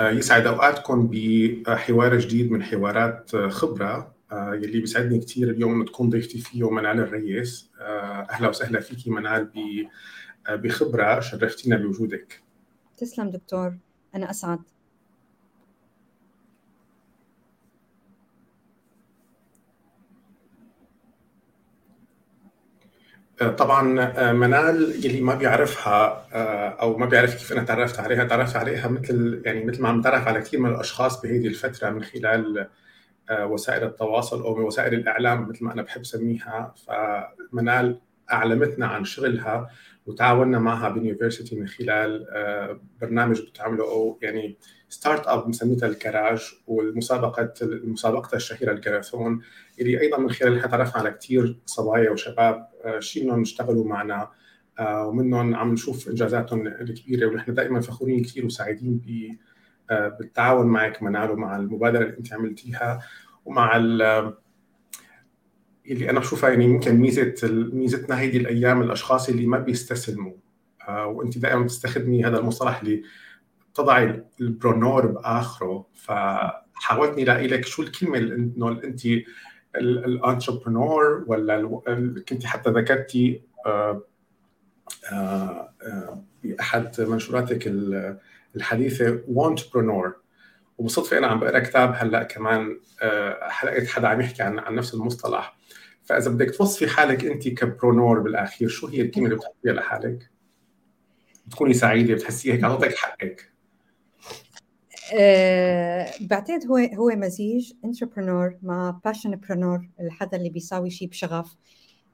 [0.00, 6.70] يسعد أوقاتكم بحوار جديد من حوارات خبرة يلي بيسعدني كثير اليوم إنه تكون ضيفتي فيه
[6.70, 7.70] منال الريس
[8.30, 9.50] أهلا وسهلا فيكي منال
[10.48, 12.42] بخبرة شرفتينا بوجودك.
[12.96, 13.76] تسلم دكتور
[14.14, 14.58] أنا أسعد.
[23.40, 28.56] طبعا آه، منال يلي ما بيعرفها آه، أو ما بيعرف كيف أنا تعرفت عليها تعرفت
[28.56, 32.68] عليها مثل يعني مثل ما عم تعرف على كثير من الأشخاص بهذه الفترة من خلال
[33.30, 38.00] آه، وسائل التواصل أو من وسائل الإعلام مثل ما أنا بحب سميها فمنال
[38.32, 39.70] أعلمتنا عن شغلها
[40.06, 42.26] وتعاوننا معها ب university من خلال
[43.00, 43.84] برنامج بتعمله.
[43.84, 44.56] أو يعني
[44.96, 49.42] startup مسميتها الكراج والمسابقه مسابقتها الشهيرة الكراثون
[49.80, 54.30] اللي أيضا من خلالها تعرفنا على كثير صبايا وشباب آه، شيء إنهم اشتغلوا معنا
[54.78, 59.02] آه، ومنهم عم نشوف إنجازاتهم الكبيرة ونحن دائما فخورين كثير وسعيدين
[59.90, 63.00] آه، بالتعاون معك منال ومع المبادرة اللي أنت عملتيها
[63.44, 64.34] ومع اللي
[66.10, 67.34] أنا بشوفها يعني يمكن ميزة
[67.72, 70.32] ميزتنا هيدي الأيام الأشخاص اللي ما بيستسلموا
[70.88, 73.02] وأنت دائما بتستخدمي هذا المصطلح اللي
[73.76, 79.06] تضعي البرونور بآخره فحاولت الاقي لك شو الكلمة اللي إنه أنت
[79.76, 81.80] الانتربرونور ولا
[82.28, 84.02] كنت حتى ذكرتي آه،
[85.12, 87.72] آه، آه، باحد منشوراتك
[88.56, 90.16] الحديثة womentrepreneur
[90.78, 92.78] وبصدفة أنا عم بقرأ كتاب هلأ كمان
[93.64, 95.56] لقيت حدا عم يحكي عن عن نفس المصطلح.
[96.04, 100.30] فإذا بدك توصفي حالك أنت ك preneur بالآخير شو هي الكلمة اللي بتحطيها لحالك؟
[101.46, 103.55] بتكوني سعيدة بتحسي هيك اعطيتك حقك.
[105.14, 111.56] أه بعتقد هو هو مزيج entrepreneur مع passionpreneur الحدا اللي بيساوي شيء بشغف.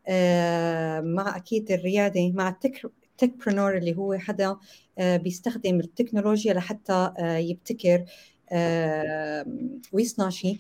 [0.09, 4.57] أه مع أكيد الريادة مع ال tech techpreneur اللي هو حدا
[4.99, 8.05] أه بيستخدم التكنولوجيا لحتى أه يبتكر
[8.53, 9.47] أه
[9.93, 10.59] ويصنع شيء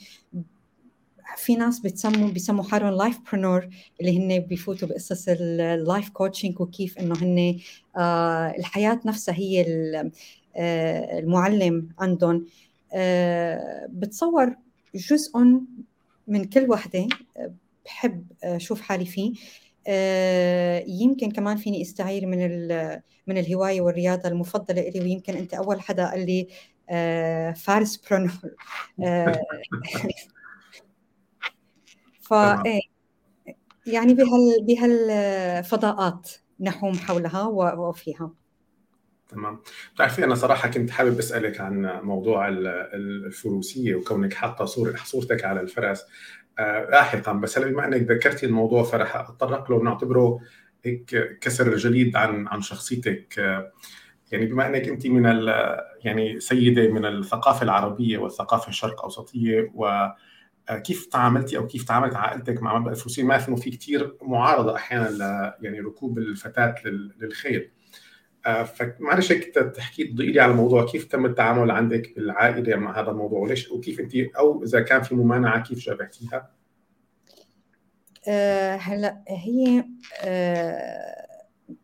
[1.36, 3.68] في ناس بتسموا بيسموا حالهم lifepreneur
[4.00, 7.58] اللي هن بيفوتوا بقصص ال life coaching وكيف إنه هن
[7.96, 9.60] آه الحياة نفسها هي
[10.00, 10.10] آه،
[10.56, 12.46] المعلم عندهم
[12.94, 14.56] آه، بتصور
[14.94, 15.38] جزء
[16.26, 17.54] من كل وحدة آه،
[17.84, 19.32] بحب أشوف حالي فيه.
[20.86, 22.68] يمكن كمان فيني استعير من
[23.26, 26.48] من الهواية والرياضة المفضلة لي ويمكن أنت أول حدا قال لي
[27.54, 28.30] فارس برونور
[32.20, 32.80] ف إيه،
[33.86, 36.30] يعني بهال بهالفضاءات
[36.60, 38.41] نحوم حولها وفيها.
[39.32, 39.60] تمام
[39.94, 46.04] بتعرفي أنا صراحة كنت حابب أسألك عن موضوع الفروسية وكونك حاطة صوره صورتك على الفرس
[46.58, 50.40] آه، لاحقا بس هلا بما إنك ذكرتي الموضوع فرح أتطرق له ونعتبره
[50.84, 53.72] هيك كسر جليد عن عن شخصيتك آه،
[54.32, 55.24] يعني بما إنك أنت من
[56.04, 60.08] يعني سيدة من الثقافة العربية والثقافة الشرق أوسطية و
[60.84, 65.20] كيف تعاملتي أو كيف تعاملت عائلتك مع مبدا الفروسية؟ ما في كثير معارضة أحيانا ل
[65.64, 66.74] يعني ركوب الفتاة
[67.20, 67.70] للخيل.
[68.46, 70.86] آه، فمعلش هيك تحكي تضيقي لي على الموضوع.
[70.86, 75.14] كيف تم التعامل عندك بالعائله مع هذا الموضوع؟ وليش وكيف انت أو إذا كان في
[75.14, 76.50] ممانعة كيف جابهتيها؟
[78.28, 79.84] أه هلا هي
[80.24, 81.22] أه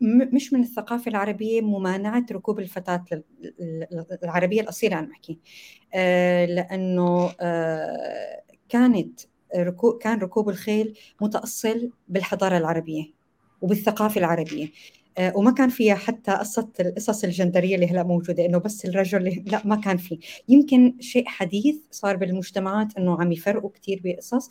[0.00, 3.04] مش من الثقافة العربية ممانعة ركوب الفتاة
[4.24, 5.38] العربية الأصيلة أنا بحكي
[6.54, 7.32] لأنه
[8.68, 9.20] كانت
[10.00, 13.04] كان ركوب الخيل متأصل بالحضارة العربية
[13.60, 14.64] وبالثقافة العربية.
[14.66, 14.70] آه،
[15.34, 19.76] وما كان فيها حتى قصة القصص الجندرية اللي هلا موجودة إنه بس الرجل لا ما
[19.76, 20.18] كان في
[20.48, 24.50] يمكن شيء حديث صار بالمجتمعات إنه عم يفرقوا كثير بقصص.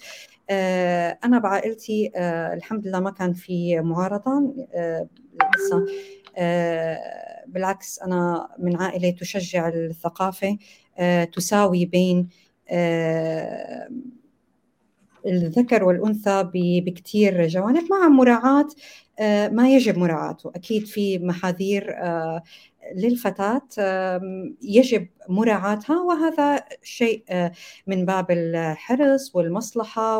[0.49, 4.53] آه، أنا بعائلتي آه، الحمد لله ما كان في معارضة
[5.55, 5.85] لسه.
[7.47, 10.57] بالعكس أنا من عائلة تشجع الثقافة
[11.33, 12.29] تساوي بين
[15.27, 18.67] الذكر والأنثى بكثير جوانب مع مراعاة
[19.19, 20.51] آه، ما يجب مراعاته.
[20.55, 22.43] أكيد في محاذير آه،
[22.95, 23.61] للفتاة
[24.61, 27.51] يجب مراعاتها وهذا شيء آه،
[27.87, 30.19] من باب الحرص والمصلحة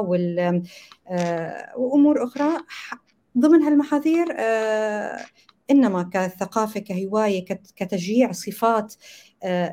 [1.78, 2.58] وأمور أخرى.
[3.38, 4.26] ضمن هالمحاذير
[5.72, 7.46] إنما كثقافة كهواية
[7.76, 8.94] كتشجيع صفات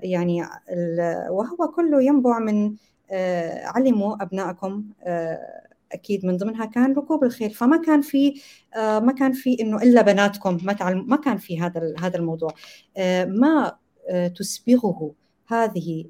[0.02, 0.42] يعني
[1.30, 2.74] وهو كله ينبع من
[3.64, 4.84] علموا أبنائكم
[5.94, 7.50] أكيد من ضمنها كان ركوب الخيل.
[7.50, 8.40] فما كان في
[8.76, 12.50] آه، ما كان في إنه إلا بناتكم ما ما كان في هذا هذا الموضوع.
[12.96, 13.76] آه، ما
[14.10, 15.14] آه، تسبغه
[15.46, 16.04] هذه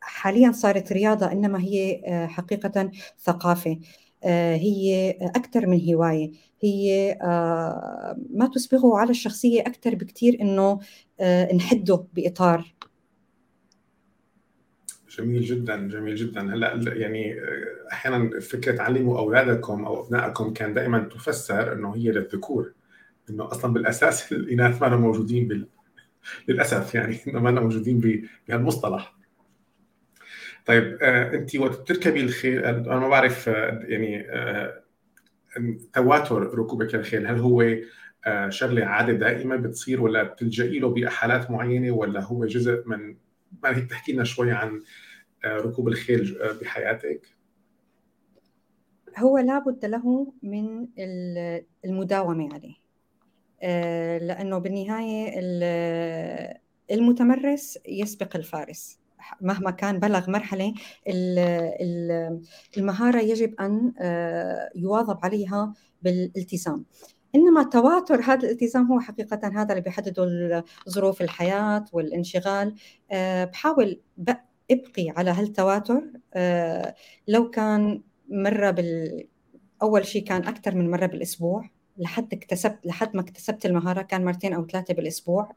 [0.00, 2.00] حاليا صارت رياضة إنما هي
[2.30, 3.78] حقيقة ثقافة.
[4.24, 6.32] هي أكثر من هواية.
[6.62, 7.16] هي
[8.30, 10.80] ما تسبغه على الشخصية أكثر بكثير إنه
[11.54, 12.74] نحده بإطار
[15.18, 16.54] جميل جدا جميل جدا.
[16.54, 17.40] هلأ يعني
[17.92, 22.72] أحيانا فكرة علموا أولادكم أو أبنائكم كان دائما تفسر إنه هي للذكور
[23.30, 25.66] إنه أصلا بالأساس الإناث ما موجودين بال...
[26.48, 29.20] للأسف يعني ما موجودين بهالمصطلح.
[30.66, 34.82] طيب آه انت وقت بتركبي الخيل أنا ما بعرف آه يعني آه
[35.92, 37.76] تواتر ركوبك للخيل هل هو
[38.26, 43.16] آه شغلة عادة دائمه بتصير ولا بتلجئي له بحالات معينة ولا هو جزء من
[43.64, 44.82] هيك تحكي لنا شوي عن
[45.44, 47.26] آه، ركوب الخيل آه، بحياتك.
[49.18, 50.88] هو لابد له من
[51.84, 52.74] المداومة عليه.
[53.62, 55.40] آه، لأنه بالنهاية
[56.90, 59.00] المتمرس يسبق الفارس.
[59.40, 60.74] مهما كان بلغ مرحلة
[62.76, 63.92] المهارة يجب أن
[64.74, 66.84] يواظب عليها بالالتزام.
[67.34, 72.74] إنما تواتر هذا الالتزام هو حقيقة هذا اللي بيحدده ظروف الحياة والانشغال.
[73.10, 74.00] آه، بحاول
[74.70, 76.02] أبقي على هالتواتر.
[76.34, 76.94] آه،
[77.28, 79.24] لو كان مرة بال
[79.82, 84.54] أول شيء كان أكثر من مرة بالأسبوع لحد اكتسبت لحد ما اكتسبت المهارة كان مرتين
[84.54, 85.52] أو ثلاثة بالأسبوع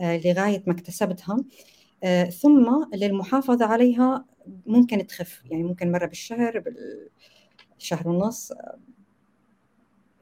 [0.00, 1.36] آه، لغاية ما اكتسبتها.
[2.42, 4.24] ثم للمحافظة عليها
[4.66, 6.64] ممكن تخف يعني ممكن مرة بالشهر
[7.78, 8.52] بالشهر ونص.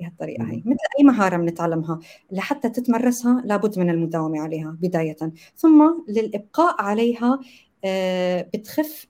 [0.02, 1.98] بهالطريقة هي مثل أي مهارة بنتعلمها
[2.30, 5.16] لحتى تتمرسها لابد من المداومة عليها بداية.
[5.56, 7.40] ثم للإبقاء عليها
[7.84, 9.06] آه، بتخف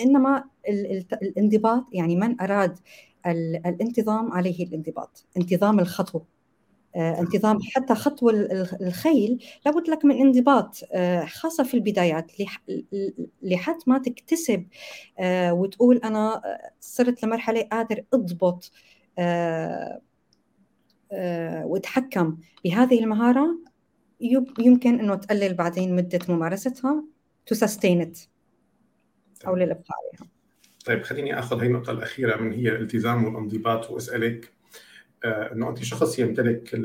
[0.00, 0.44] إنما
[1.22, 2.78] الانضباط يعني من أراد
[3.26, 5.26] الانتظام عليه الانضباط.
[5.36, 6.20] انتظام الخطو
[6.96, 12.32] آه، انتظام حتى خطو الخيل لابد لك من انضباط آه، خاصة في البدايات.
[13.42, 14.66] لحد ما تكتسب
[15.50, 16.42] وتقول أنا
[16.80, 18.70] صرت لمرحلة قادر أضبط
[19.18, 20.00] آه،
[21.64, 23.58] وتحكم بهذه المهارة
[24.58, 27.04] يمكن أنه تقلل بعدين مدة ممارستها
[27.52, 28.18] to sustain it
[29.46, 30.30] أو للإبقاء عليها
[30.86, 34.52] طيب خليني أخذ هي النقطة الأخيرة من هي الالتزام والانضباط وأسألك
[35.24, 36.80] آه، إنه أنت شخص يمتلك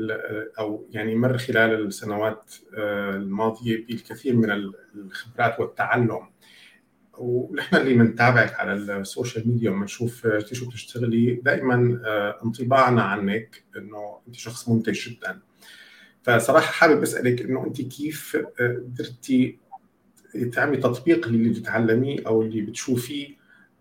[0.58, 6.20] أو يعني مر خلال السنوات آه، الماضية بالكثير من الخبرات والتعلم.
[7.20, 14.18] ونحن اللي بنتابعك على ال social media وبنشوف شو بتشتغلي دائما آه، انطباعنا عنك إنه
[14.28, 15.40] أنت شخص منتج جدا.
[16.22, 19.58] فصراحة حابب أسألك إنه أنت كيف آه، قدرتي
[20.52, 23.28] تعملي تطبيق اللي بتتعلميه أو اللي بتشوفيه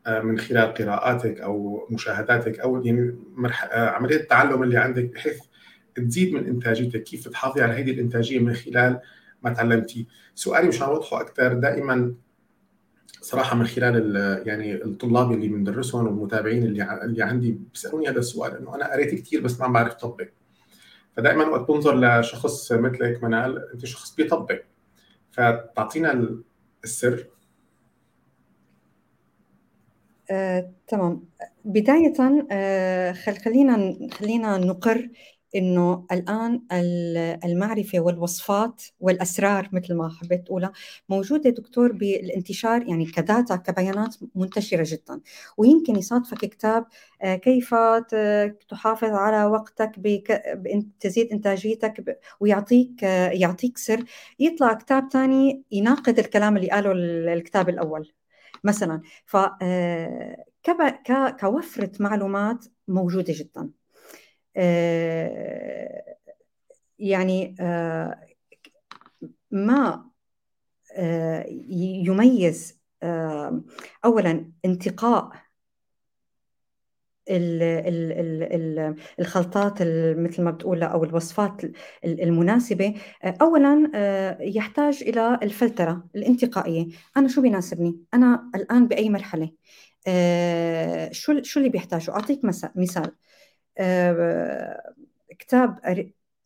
[0.07, 3.15] آه، من خلال قراءاتك أو مشاهداتك أو يعني
[3.71, 5.39] عملية التعلم اللي عندك بحيث
[5.95, 8.99] تزيد من إنتاجيتك كيف تحافظي على هذه الإنتاجية من خلال
[9.43, 12.13] ما تعلمتي؟ سؤالي مشان أوضحه أكثر دائما
[13.21, 14.15] صراحة من خلال
[14.47, 19.41] يعني الطلاب اللي بندرسهم والمتابعين اللي اللي عندي بيسألوني هذا السؤال إنه أنا قريت كثير
[19.41, 20.27] بس ما بعرف طبق.
[21.17, 24.61] فدائما وقت بنظر لشخص مثلك منال أنت شخص بيطبق.
[25.31, 26.39] فتعطينا
[26.83, 27.27] السر.
[30.31, 31.23] آه، تمام.
[31.65, 32.13] بداية
[32.51, 35.09] آه، خلينا خلينا نقر
[35.55, 36.61] إنه الآن
[37.45, 40.71] المعرفة والوصفات والأسرار مثل ما حبيت أقولها
[41.09, 45.21] موجودة دكتور بالانتشار يعني كداتا كبيانات منتشرة جدا.
[45.57, 46.85] ويمكن يصادفك كتاب
[47.21, 47.75] آه، كيف
[48.69, 49.91] تحافظ على وقتك
[50.99, 54.03] تزيد إنتاجيتك ويعطيك آه، يعطيك سر.
[54.39, 56.91] يطلع كتاب ثاني يناقض الكلام اللي قاله
[57.33, 58.13] الكتاب الأول
[58.63, 59.01] مثلا.
[59.25, 60.45] ف آه،
[61.39, 63.61] كوفرة معلومات موجودة جدا.
[63.61, 63.78] آه،
[66.99, 68.25] يعني آه،
[69.51, 70.09] ما
[70.95, 72.79] آه، يميز
[74.05, 75.31] اولا انتقاء
[79.19, 79.73] الخلطات
[80.17, 81.61] مثل ما بتقول أو الوصفات
[82.05, 82.93] المناسبة.
[83.23, 83.91] اولا
[84.41, 86.87] يحتاج إلى الفلترة الانتقائية.
[87.17, 89.51] أنا شو بيناسبني؟ أنا الآن بأي مرحلة؟
[91.11, 92.39] شو شو اللي بيحتاجه؟ أعطيك
[92.75, 93.01] مثال.
[93.05, 93.11] آه،
[95.39, 95.79] كتاب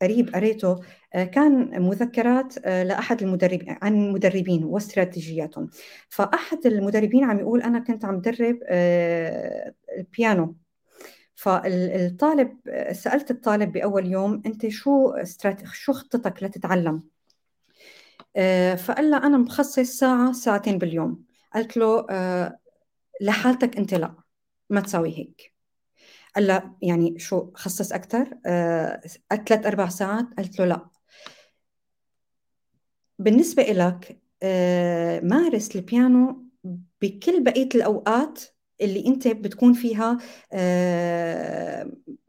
[0.01, 0.79] قريب قريته
[1.13, 5.69] آه، كان مذكرات آه، لأحد المدربين عن مدربين واستراتيجياتهم.
[6.09, 8.59] فأحد المدربين عم يقول أنا كنت عم درب
[9.97, 10.55] البيانو.
[11.35, 12.57] فالطالب
[12.91, 15.13] سألت الطالب بأول يوم أنت شو
[15.73, 17.03] شو خطتك لتتعلم؟
[18.77, 21.23] فقال له أنا مخصص ساعة ساعتين باليوم.
[21.55, 22.05] قلت له
[23.21, 24.15] لحالتك أنت لا
[24.69, 25.52] ما تساوي هيك.
[26.35, 29.01] قال لا يعني شو خصص أكثر آه
[29.47, 30.89] ثلاث أربع ساعات قلت له لا.
[33.19, 36.43] بالنسبة لك آه مارس البيانو
[37.01, 38.43] بكل بقية الأوقات
[38.81, 40.17] اللي أنت بتكون فيها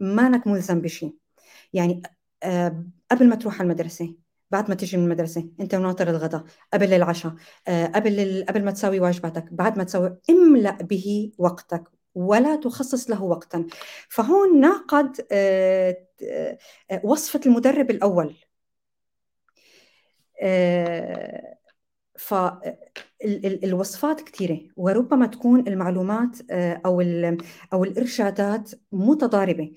[0.00, 1.14] مانك ملزم بشيء
[1.72, 2.02] يعني
[3.10, 4.14] قبل ما تروح على المدرسة
[4.50, 7.34] بعد ما تيجي من المدرسة أنت وناطر الغداء قبل العشاء
[7.68, 11.93] قبل قبل ما تسوي واجباتك بعد ما تسوي املأ به وقتك.
[12.14, 13.66] ولا تخصص له وقتا.
[14.08, 15.16] فهون ناقض
[17.04, 18.34] وصفة المدرب الأول.
[22.18, 27.00] فالوصفات كثيرة وربما تكون المعلومات آه، أو
[27.72, 29.72] أو الإرشادات متضاربة.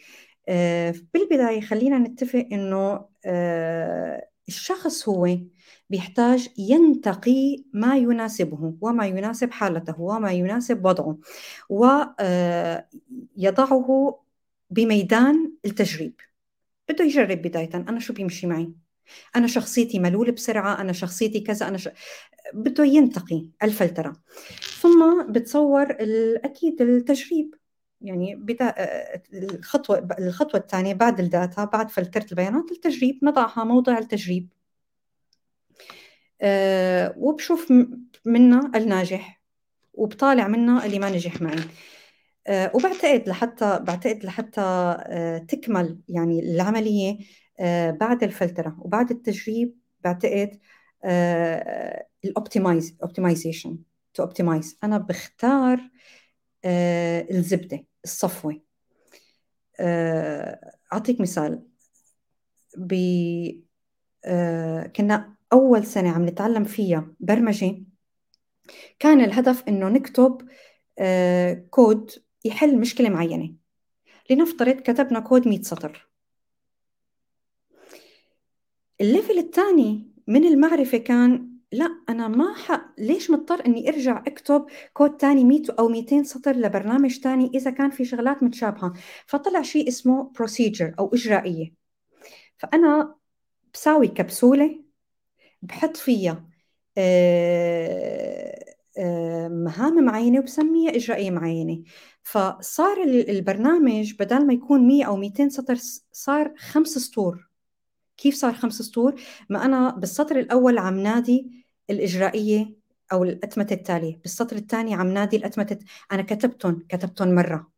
[0.50, 5.38] آه، بالبداية خلينا نتفق إنه آه، الشخص هو
[5.90, 11.18] بيحتاج ينتقي ما يناسبه وما يناسب حالته وما يناسب وضعه
[13.38, 14.20] ويضعه
[14.70, 16.14] بميدان التجريب.
[16.90, 17.70] بده يجرب بداية.
[17.76, 18.72] أنا شو بيمشي معي؟
[19.36, 21.90] أنا شخصيتي ملول بسرعة أنا شخصيتي كذا أنا ش...
[22.54, 24.14] بده ينتقي الفلترة.
[24.80, 25.88] ثم بتصور
[26.44, 27.56] أكيد التجريب.
[28.02, 28.74] يعني بدا
[29.34, 34.50] الخطوة الخطوة الثانية بعد الداتا بعد فلترة البيانات التجريب نضعها موضع التجريب.
[36.42, 37.74] أه وبشوف
[38.26, 39.42] منا الناجح
[39.94, 41.60] وبطالع منا اللي ما نجح معي.
[42.48, 47.18] أه وبعتقد لحتى بعتقد لحتى أه تكمل يعني العملية
[47.60, 50.60] آه، بعد الفلترة وبعد التجريب بعتقد
[52.26, 53.80] ال optimize optimization
[54.14, 55.90] to optimize أنا بختار
[56.66, 58.62] آه، الزبدة الصفوة.
[59.80, 61.64] آه، أعطيك مثال.
[62.78, 62.94] ب
[64.96, 67.84] كنا أول سنة عم نتعلم فيها برمجة
[69.00, 70.48] كان الهدف إنه نكتب
[71.70, 72.12] كود
[72.46, 73.56] يحل مشكلة معينة.
[74.30, 76.10] لنفترض كتبنا كود 100 سطر.
[79.02, 82.94] ال level الثاني من المعرفة كان لا أنا ما ح...
[82.98, 87.90] ليش مضطر إني أرجع أكتب كود تاني 100 أو 200 سطر لبرنامج تاني إذا كان
[87.90, 88.94] في شغلات متشابهة؟
[89.26, 91.74] فطلع شيء اسمه procedure أو إجرائية.
[92.58, 93.16] فأنا
[93.74, 94.87] بساوي كبسولة
[95.68, 96.48] بحط فيها
[96.98, 98.66] آه،
[98.98, 101.84] آه، مهام معينة وبسميها إجرائية معينة.
[102.24, 105.76] فصار البرنامج بدل ما يكون 100 أو 200 سطر
[106.12, 107.50] صار خمس سطور.
[108.18, 112.76] كيف صار خمس سطور؟ ما أنا بالسطر الأول عم نادي الإجرائية
[113.12, 115.80] أو الأتمتة التالية بالسطر الثاني عم نادي الأتمتة.
[116.12, 117.72] أنا كتبتهم كتبتهم مرة.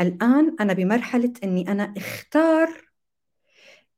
[0.00, 2.68] الآن أنا بمرحلة أني أنا اختار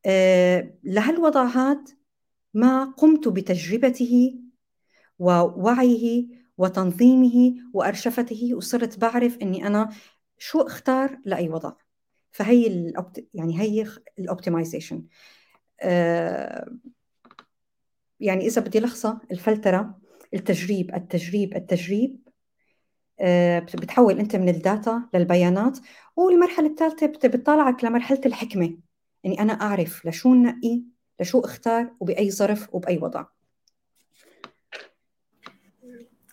[0.07, 1.45] آه لهالوضع
[2.57, 4.35] ما قمت بتجربته
[5.19, 6.27] ووعيه
[6.59, 9.91] وتنظيمه وأرشفته وصرت بعرف أني أنا
[10.39, 11.73] شو أختار لأي وضع.
[12.31, 13.27] فهي الأوبت...
[13.35, 13.87] يعني هي
[14.19, 15.05] الأوبتمايزيشن.
[15.81, 16.71] آه
[18.21, 19.99] يعني إذا بدي لخصها الفلترة
[20.35, 22.29] التجريب التجريب التجريب
[23.21, 25.79] آه بتحول أنت من الداتا للبيانات.
[26.17, 28.79] والمرحلة الثالثة بتطالعك لمرحلة الحكمة.
[29.25, 33.25] يعني أنا أعرف لشو نقي لشو اختار وبأي ظرف وبأي وضع.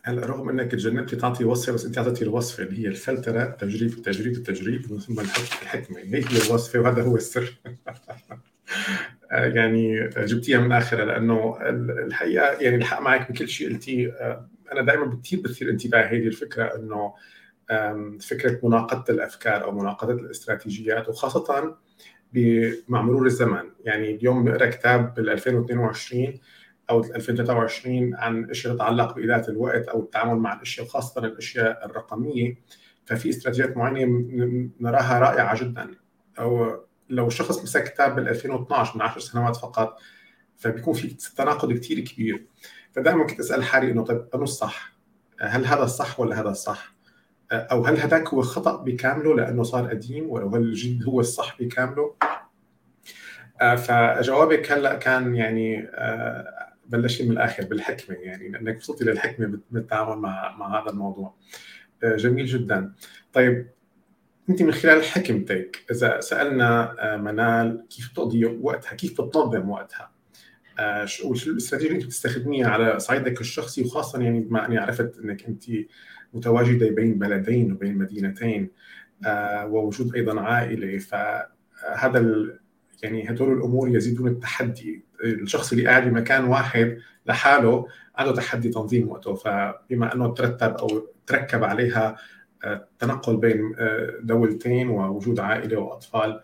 [0.06, 4.34] هلا رغم أنك تجنبتي تعطي وصفة بس أنت أعطيتي الوصفة اللي هي الفلترة التجريب التجريب
[4.34, 6.00] التجريب ثم الحكمة.
[6.00, 7.60] هي هي الوصفة؟ وهذا هو السر.
[9.32, 11.58] يعني جبتيها من اخرها لأنه
[12.06, 14.08] الحقيقة يعني الحق معك بكل شيء قلتيه.
[14.72, 17.14] أنا دائما كثير بثير انتباهي هذه الفكرة إنه
[18.20, 21.76] فكرة مناقضة الأفكار أو مناقضة الاستراتيجيات وخاصة
[22.88, 26.40] مع مرور الزمن يعني اليوم بقرأ كتاب بال 2022
[26.90, 32.56] أو 2023 عن اشياء تتعلق بإدارة الوقت أو التعامل مع الاشياء وخاصه الأشياء الرقمية
[33.06, 35.92] ففي استراتيجيات معينة نراها رائعة جدا
[36.40, 36.78] أو
[37.10, 40.00] لو شخص مسك كتاب بال 2012 من 10 سنوات فقط
[40.58, 42.46] فبيكون في تناقض كثير كبير
[42.92, 44.94] فدائما كنت أسأل حالي إنه طيب انه الصح؟
[45.40, 46.93] هل هذا الصح ولا هذا الصح؟
[47.52, 52.16] أو هل هذاك هو خطا بكامله لأنه صار قديم ولا هل الجديد هو الصح بكامله؟
[53.78, 55.88] فجوابك هلا كان يعني
[56.86, 61.36] بلشي من الآخر بالحكمة يعني لأنك وصلتي للحكمه بالتعامل مع مع هذا الموضوع.
[62.04, 62.94] آه، جميل جدا.
[63.34, 63.70] طيب
[64.50, 70.12] أنت من خلال حكمتك إذا سألنا آه، منال كيف بتقضي وقتها كيف بتنظم وقتها؟
[70.80, 75.46] آه، شو الاستراتيجية اللي أنت بتستخدميها على صعيدك الشخصي وخاصه يعني بما أني عرفت إنك
[75.46, 75.64] أنت
[76.34, 78.70] متواجدة بين بلدين وبين مدينتين
[79.66, 80.98] ووجود أيضا عائلة.
[80.98, 82.46] فهذا
[83.04, 85.06] يعني هدول الأمور يزيدون التحدي.
[85.24, 89.34] الشخص اللي قاعد بمكان واحد لحاله عنده تحدي تنظيم وقته.
[89.34, 92.18] فبما أنه ترتب أو تركب عليها
[92.64, 96.44] آه، تنقل بين آه، دولتين ووجود عائلة وأطفال.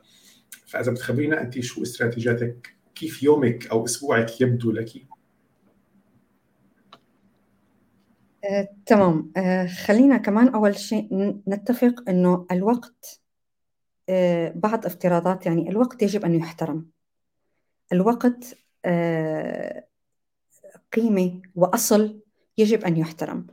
[0.67, 4.89] فإذا بتخبرينا أنت شو استراتيجياتك كيف يومك أو أسبوعك يبدو لك؟
[8.43, 9.31] آه، تمام.
[9.38, 11.08] آه، خلينا كمان أول شيء
[11.48, 13.22] نتفق أنه الوقت
[14.10, 16.89] آه، بعض افتراضات يعني الوقت يجب أن يحترم.
[17.93, 19.84] الوقت آه،
[20.93, 22.19] قيمة وأصل
[22.58, 23.48] يجب أن يحترم.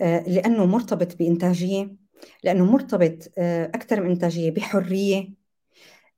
[0.00, 1.96] آه، لأنه مرتبط بإنتاجية
[2.44, 5.30] لأنه مرتبط آه، أكثر من إنتاجية بحرية.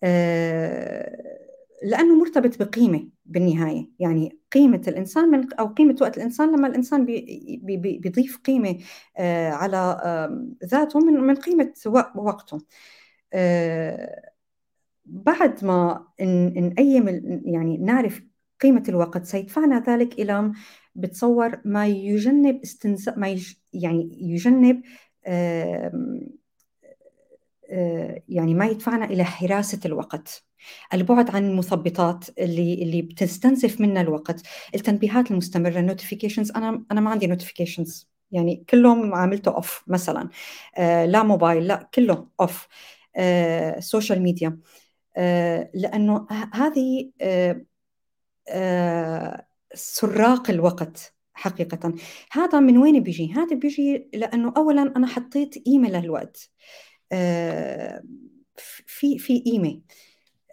[0.04, 1.38] آه،
[1.83, 3.90] لأنه مرتبط بقيمة بالنهاية.
[3.99, 7.21] يعني قيمة الإنسان من أو قيمة وقت الإنسان لما الإنسان بي
[7.62, 8.78] بي بي- بيضيف قيمة
[9.16, 12.61] آه، على آم، ذاته من من قيمة وق- وقته.
[13.33, 14.31] آه،
[15.07, 17.09] بعد ما نقيم
[17.45, 18.23] يعني نعرف
[18.62, 20.52] قيمة الوقت سيدفعنا ذلك إلى
[20.95, 24.83] بتصور ما يجنب استنزاف ما يج يعني يجنب
[25.26, 25.93] آه،
[28.28, 30.45] يعني ما يدفعنا إلى حراسة الوقت.
[30.95, 34.43] البعد عن المثبطات اللي اللي بتستنزف منا الوقت.
[34.75, 40.28] التنبيهات المستمرة ال notifications أنا أنا ما عندي notifications يعني كلهم عاملته off مثلا.
[40.76, 42.68] آه لا موبايل لا كله off
[43.16, 44.59] آه social media
[45.16, 47.64] آه لأنه ه- هذه آه
[48.49, 51.95] آه سراق الوقت حقيقة.
[52.33, 56.50] هذا من وين بيجي؟ هذا بيجي لأنه أولا أنا حطيت قيمة للوقت.
[56.50, 56.93] آه،
[58.87, 59.80] في في قيمة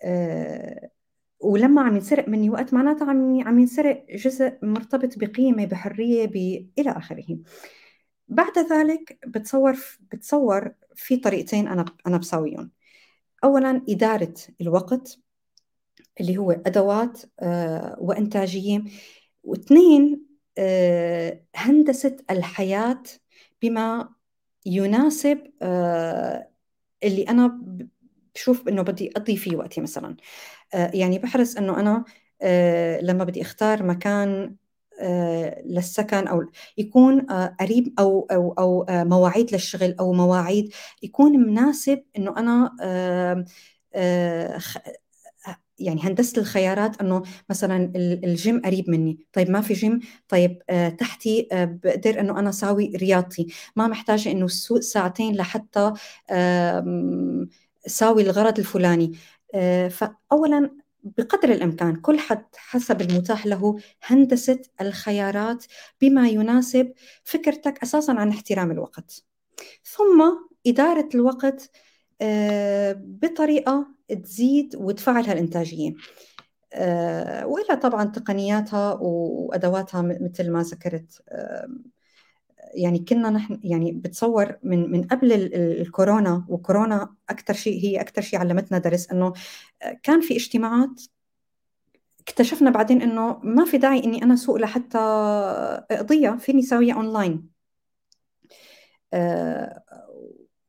[0.04, 0.90] آه،
[1.40, 6.36] ولما عم ينسرق مني وقت معناتها عم عم ينسرق جزء مرتبط بقيمة بحرية ب...
[6.80, 7.40] إلى آخره.
[8.28, 9.78] بعد ذلك بتصور
[10.12, 12.72] بتصور في طريقتين أنا أنا بساويهم.
[13.44, 15.20] أولا إدارة الوقت
[16.20, 18.84] اللي هو أدوات آه، وإنتاجية.
[19.44, 20.26] واثنين
[20.58, 23.04] آه، هندسة الحياة
[23.62, 24.10] بما
[24.66, 26.50] يناسب آه،
[27.04, 27.90] اللي أنا ب-
[28.36, 30.18] بشوف إنه بدي أقضي فيه وقتي مثلا.
[30.74, 32.06] آه، يعني بحرص إنه أنا
[32.42, 34.56] آه، لما بدي أختار مكان
[35.66, 36.46] للسكن أو
[36.78, 37.22] يكون
[37.62, 38.28] قريب أو
[38.60, 42.04] أو آه، مواعيد للشغل أو مواعيد يكون مناسب
[43.96, 44.78] آه، خ-
[45.82, 49.28] يعني هندسة الخيارات إنه مثلا ال- الجيم قريب مني.
[49.34, 53.48] طيب ما في جيم؟ طيب آه تحتي آه بقدر إنه أنا أساوي رياضتي.
[53.76, 55.94] ما محتاجة إنه السوق ساعتين لحتى
[56.30, 57.48] آه
[57.88, 59.12] ساوي الغرض الفلاني.
[59.56, 60.72] آه فاولا
[61.04, 65.66] بقدر الإمكان كل حد حسب المتاح له هندسة الخيارات
[66.02, 69.24] بما يناسب فكرتك أساسا عن احترام الوقت.
[69.84, 70.32] ثم
[70.68, 71.72] إدارة الوقت
[72.22, 73.88] آه، بطريقة
[74.24, 75.94] تزيد وتفعل هالإنتاجية.
[76.74, 81.22] آه، وإلها طبعا تقنياتها وأدواتها م- مثل ما ذكرت
[82.74, 88.02] يعني كنا نحن يعني بتصور من من قبل ال- ال- الكورونا وكورونا أكثر شيء هي
[88.02, 89.34] أكثر شيء علمتنا درس إنه
[89.82, 91.02] آه، كان في اجتماعات
[92.20, 94.98] اكتشفنا بعدين إنه ما في داعي إني أنا أسوق لحتى
[95.92, 97.50] أقضيها فيني ساويها أونلاين
[99.14, 99.84] آه،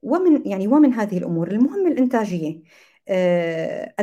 [0.03, 1.51] ومن يعني ومن هذه الأمور.
[1.51, 2.61] المهم الإنتاجية.
[3.09, 3.95] آه،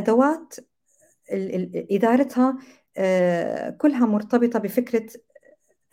[1.32, 2.58] ال- إدارتها
[2.96, 5.06] آه، كلها مرتبطة بفكرة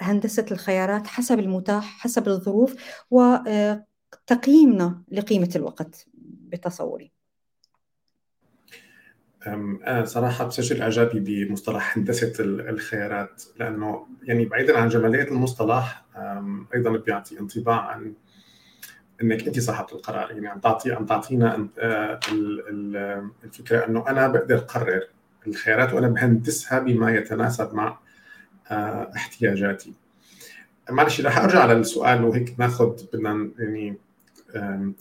[0.02, 2.76] هندسة الخيارات حسب المتاح حسب الظروف
[3.12, 7.12] وتقييمنا لقيمة الوقت بتصوري.
[9.48, 16.06] أنا صراحة بسجل إعجابي بمصطلح هندسة ال- الخيارات لأنه يعني بعيدا عن جمالية المصطلح
[16.76, 18.14] أيضا بيعطي انطباع عن
[19.22, 20.32] إنك أنت صاحبة القرار.
[20.32, 25.02] يعني عم تعطي عم تعطينا آه، ال- ال- الفكرة إنه أنا بقدر اقرر
[25.48, 27.98] الخيارات وأنا بهندسها بما يتناسب مع
[28.72, 29.94] آه، احتياجاتي.
[30.90, 33.98] معلش رح أرجع على السؤال وهيك ناخذ بدنا يعني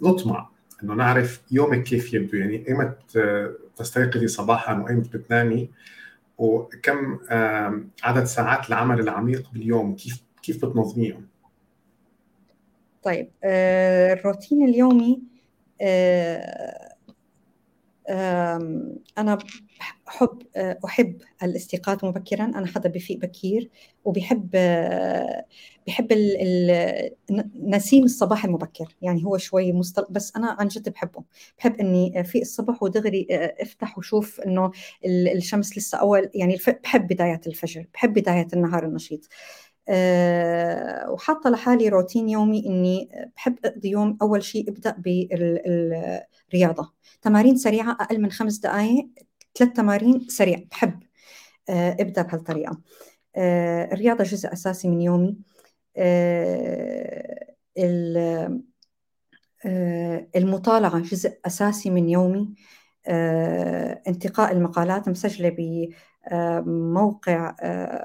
[0.03, 0.49] نطمع
[0.83, 2.37] إنه نعرف يومك كيف يبدو.
[2.37, 5.71] يعني أيمت آه، تستيقظي صباحا وأيمت بتنامي؟
[6.39, 7.19] وكم
[8.03, 11.27] عدد ساعات العمل العميق باليوم كيف كيف بتنظميهم؟
[13.03, 15.23] طيب آه، الروتين اليومي
[15.81, 16.93] آه،
[19.19, 19.39] أنا
[20.09, 20.43] أحب
[20.85, 22.45] أحب الاستيقاظ مبكرا.
[22.45, 23.71] أنا حدا بفيق بكير
[24.05, 24.51] وبحب
[25.87, 26.37] بحب ال-
[27.31, 28.97] ال- نسيم الصباح المبكر.
[29.03, 31.25] يعني هو شوي مصطلح بس أنا عن جد بحبه.
[31.59, 34.71] بحب إني في الصبح ودغري آه، أفتح وشوف إنه
[35.05, 39.29] ال- الشمس لسه أول يعني بحب بدايات الفجر بحب بداية النهار النشيط.
[39.89, 46.93] أه وحاطة لحالي روتين يومي إني بحب أقضي يوم أول شيء أبدأ بالرياضة.
[47.23, 49.09] تمارين سريعة أقل من خمس دقائق
[49.55, 51.03] ثلاث تمارين سريع بحب
[51.69, 52.81] أه أبدأ بهالطريقة.
[53.37, 55.37] أه الرياضة جزء أساسي من يومي.
[57.79, 58.63] ال-
[59.67, 62.55] آه، المطالعة جزء أساسي من يومي.
[64.09, 65.49] انتقاء المقالات مسجلة
[66.67, 67.55] بموقع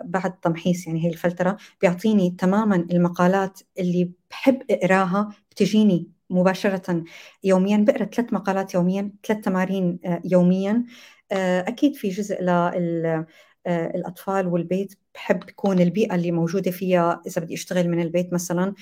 [0.04, 7.04] بعد تمحيص يعني هي الفلترة بيعطيني تماما المقالات اللي بحب أقراها بتجيني مباشرة
[7.44, 10.86] يوميا بقرأ ثلاث مقالات يوميا ثلاث تمارين يوميا.
[11.32, 13.26] أكيد في جزء لل
[13.68, 18.74] الأطفال والبيت بحب تكون البيئة اللي موجودة فيها إذا بدي أشتغل من البيت مثلا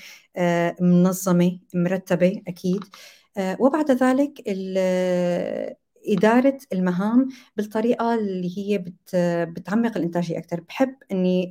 [0.80, 2.80] منظمة مرتبة أكيد.
[3.58, 4.42] وبعد ذلك
[6.08, 9.16] إدارة المهام بالطريقة اللي هي بت
[9.56, 11.50] بتعمق الإنتاجية أكثر بحب إني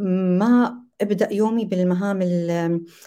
[0.00, 2.22] ما أبدأ يومي بالمهام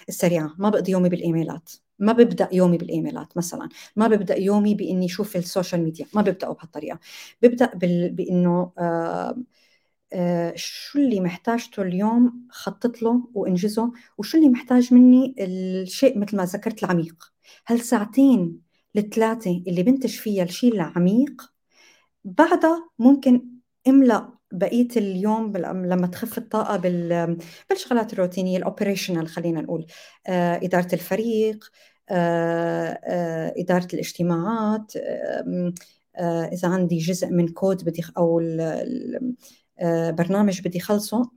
[0.10, 1.72] السريعة ما بقضي يومي بالإيميلات.
[2.00, 3.70] ما ببدأ يومي بالإيميلات مثلا.
[3.96, 7.00] ما ببدأ يومي بإني أشوف ال social media ما ببدأه بهالطريقة.
[7.42, 8.10] ببدأ بال...
[8.12, 9.38] بإنه آه
[10.14, 16.46] آه شو اللي محتاجته اليوم خطط له وإنجزه وشو اللي محتاج مني الشيء مثل ما
[16.46, 17.34] ذكرت العميق.
[17.68, 18.67] هالساعتين
[18.98, 21.54] الثلاثه اللي بنتج فيها الشيء العميق
[22.26, 23.42] بعدها ممكن
[23.88, 26.78] املأ بقية اليوم لما تخف الطاقة
[27.70, 29.86] بالشغلات الروتينية ال operational خلينا نقول
[30.28, 31.72] آه، إدارة الفريق
[32.10, 34.92] آه، آه، إدارة الاجتماعات
[36.54, 38.40] إذا عندي جزء من كود بدي أو
[40.12, 41.32] برنامج بدي خلصه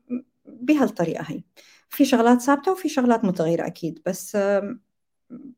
[0.46, 1.42] بهالطريقة هي.
[1.88, 4.36] في شغلات ثابتة وفي شغلات متغيرة أكيد بس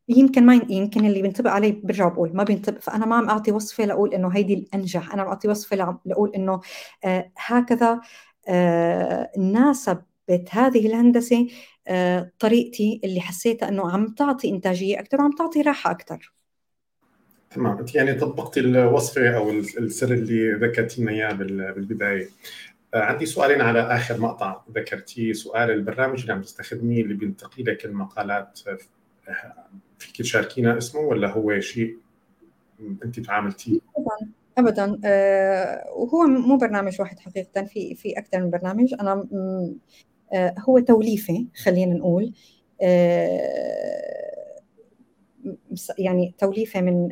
[0.09, 3.85] يمكن ما يمكن اللي بينطبق علي برجع بقول ما بينطبق فأنا ما عم أعطي وصفة
[3.85, 5.13] لأقول إنه هيدي الأنجح.
[5.13, 6.61] أنا عم أعطي وصفة لأقول إنه
[7.05, 8.01] آه هكذا
[8.49, 11.49] آه ناسبت هذه الهندسة
[11.89, 16.33] آه طريقتي اللي حسيتها إنه عم تعطي إنتاجية أكثر وعم تعطي راحة أكثر
[17.51, 17.79] تمام.
[17.79, 22.29] أنت يعني طبقتي الوصفة أو السر اللي ذكرتي لنا إياه بالبداية.
[22.95, 25.33] عندي سؤالين على آخر مقطع ذكرتيه.
[25.33, 28.61] سؤال البرنامج اللي عم تستخدميه اللي بينتقي لك المقالات
[29.99, 31.97] فيك تشاركينا اسمه ولا هو شيء
[33.05, 35.01] أنت تعاملتيه؟ ابدا ابدا.
[35.05, 38.95] آه وهو مو برنامج واحد حقيقة في في أكثر من برنامج.
[39.01, 39.27] أنا
[40.33, 42.33] آه هو توليفة خلينا نقول.
[42.83, 44.43] آه
[45.99, 47.09] يعني توليفة من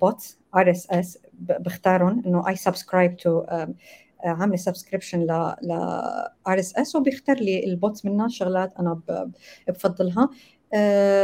[0.00, 3.44] bot RSS بختارهم إنه I subscribe to
[4.24, 5.72] عاملة subscription ل ل
[6.48, 9.00] RSS وبيختار لي ال bot منها شغلات أنا
[9.68, 10.28] بفضلها.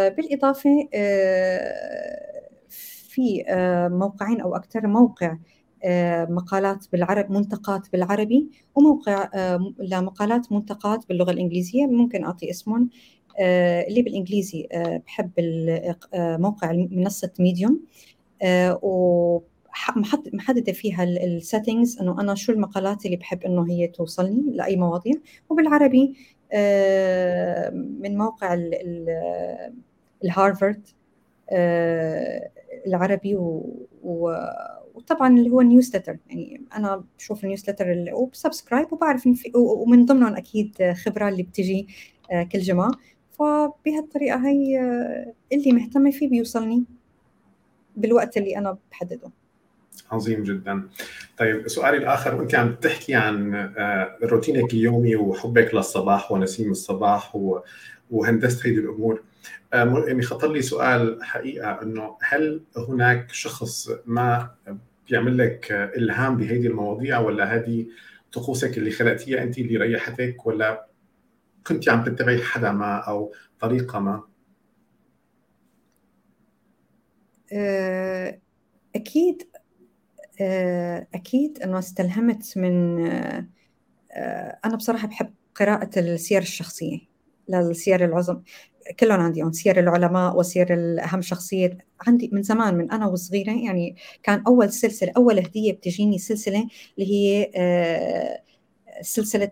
[0.09, 5.37] بالإضافة آه، في آه، موقعين أو أكثر موقع
[6.29, 9.29] مقالات بالعرب منتقات بالعربي وموقع
[9.79, 11.87] لمقالات منتقات باللغة الإنجليزية.
[11.87, 12.91] ممكن أعطي اسمهم
[13.89, 14.69] اللي بالإنجليزي
[15.07, 15.31] بحب
[16.15, 17.81] موقع منصة Medium
[18.83, 19.41] و
[20.33, 25.15] محددة فيها ال settings إنه أنا شو المقالات اللي بحب إنه هي توصلني لأي مواضيع.
[25.51, 26.36] وبالعربي آه،
[28.03, 28.59] من موقع
[30.25, 30.87] الهارفارد
[31.51, 32.51] آه،
[32.87, 33.37] العربي
[34.03, 40.05] وطبعا اللي هو ال newsletter يعني أنا بشوف ال newsletter وب subscribe وبعرف في ومن
[40.05, 41.87] ضمنهم أكيد خبرة اللي بتجي
[42.33, 42.91] آه، كل جمعة.
[43.33, 44.79] فبهالطريقة هي
[45.53, 46.85] اللي مهتمه فيه بيوصلني
[47.97, 49.31] بالوقت اللي أنا بحدده.
[50.11, 50.89] عظيم جدا
[51.39, 57.39] طيب سؤالي الآخر وأنت عم تحكي عن آه، روتينك اليومي وحبك للصباح ونسيم الصباح
[58.11, 59.23] وهندسه هذه الأمور
[59.75, 64.51] آه، يعني خطر لي سؤال حقيقة إنه هل هناك شخص ما
[65.11, 67.87] بيعمل لك إلهام بهذه المواضيع ولا هذه
[68.33, 70.87] طقوسك اللي خلقتيها أنت اللي ريحتك ولا
[71.67, 74.23] كنت عم تتبعي حدا ما أو طريقة ما؟
[77.53, 78.41] آه،
[78.97, 79.43] أكيد
[81.15, 83.47] أكيد أنه استلهمت من آه،
[84.13, 86.99] آه، أنا بصراحة بحب قراءة السير الشخصية
[87.49, 88.43] للسير العظم.
[89.01, 91.79] كلهم عندي سير العلماء وسير الأهم شخصية.
[92.07, 96.69] عندي من زمان من أنا وصغيرة يعني كان أول سلسلة أول هدية بتجيني سلسلة
[96.99, 97.51] اللي هي
[99.03, 99.51] سلسلة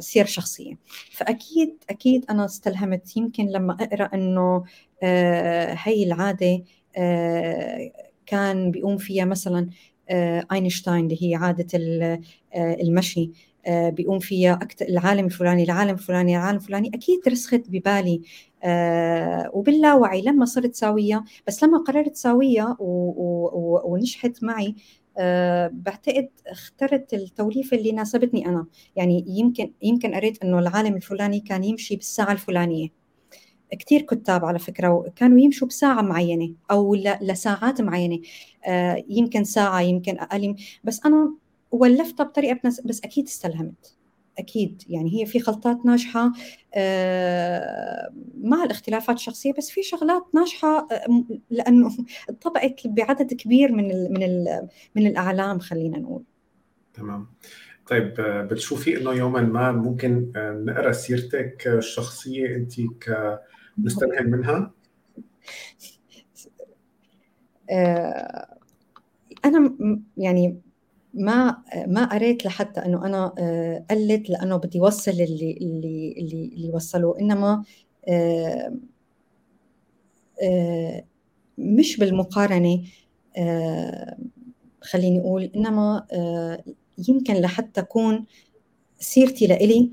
[0.00, 0.78] سير شخصية.
[1.12, 3.16] فأكيد أكيد أنا استلهمت.
[3.16, 4.64] يمكن لما أقرأ أنه
[5.84, 6.64] هي العادة
[8.26, 9.70] كان بيقوم فيها مثلا آه،
[10.52, 11.78] أينشتاين اللي هي عادة
[12.54, 13.30] آه، المشي
[13.66, 16.88] آه، بيقوم فيها العالم الفلاني العالم الفلاني العالم الفلاني.
[16.94, 18.22] أكيد رسخت ببالي
[19.52, 22.76] وباللاوعي لما صرت ساويه بس لما قررت ساويه
[23.84, 24.74] ونجحت معي
[25.72, 28.66] بعتقد اخترت التوليفة اللي ناسبتني أنا.
[28.96, 33.01] يعني يمكن يمكن قريت إنه العالم الفلاني كان يمشي بالساعة الفلانية.
[33.78, 38.20] كثير كتاب على فكرة كانوا يمشوا بساعة معينة أو لساعات معينة.
[38.66, 40.56] آه، يمكن ساعة يمكن أقل.
[40.84, 41.34] بس أنا
[41.70, 43.96] ولفتها بطريقة بس أكيد استلهمت.
[44.38, 44.82] أكيد.
[44.88, 46.32] يعني هي في خلطات ناجحة.
[46.74, 51.90] آه، مع الاختلافات الشخصية بس في شغلات ناجحة آه، لأنه
[52.40, 56.22] طبقت بعدد كبير من ال من ال من الأعلام خلينا نقول.
[56.94, 57.26] تمام.
[57.86, 62.72] طيب بتشوفي إنه يوما ما ممكن نقرأ سيرتك الشخصية انت
[63.76, 64.70] كمستلهم منها؟
[69.44, 69.76] أنا
[70.16, 70.60] يعني
[71.14, 76.70] ما ما قريت لحتى إنه أنا آه، قلت لأنه بدي وصل اللي اللي اللي, اللي
[76.70, 77.64] وصلوا إنما
[78.08, 78.74] آه،
[80.42, 81.04] آه،
[81.58, 82.84] مش بالمقارنة
[84.82, 86.06] خليني أقول إنما
[87.08, 88.24] يمكن لحتى تكون
[88.98, 89.90] سيرتي لإلي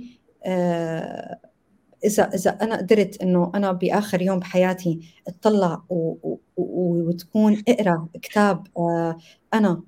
[2.06, 5.82] إذا إذا أنا قدرت إنه أنا بآخر يوم بحياتي اطلع
[6.58, 8.68] وتكون أقرأ كتاب
[9.54, 9.82] أنا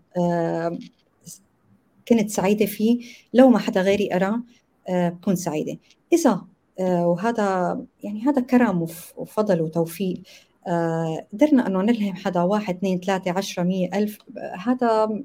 [2.08, 3.00] كنت سعيدة فيه
[3.34, 4.42] لو ما حدا غيري قرأ
[4.90, 5.78] آه، بكون سعيدة.
[6.14, 6.42] إذا
[6.80, 8.82] آه، وهذا يعني هذا كرم
[9.18, 10.22] وفضل وتوفيق
[10.68, 14.18] آه، قدرنا أنه نلهم حدا واحد اثنين ثلاثة عشرة مية ألف
[14.66, 15.22] هذا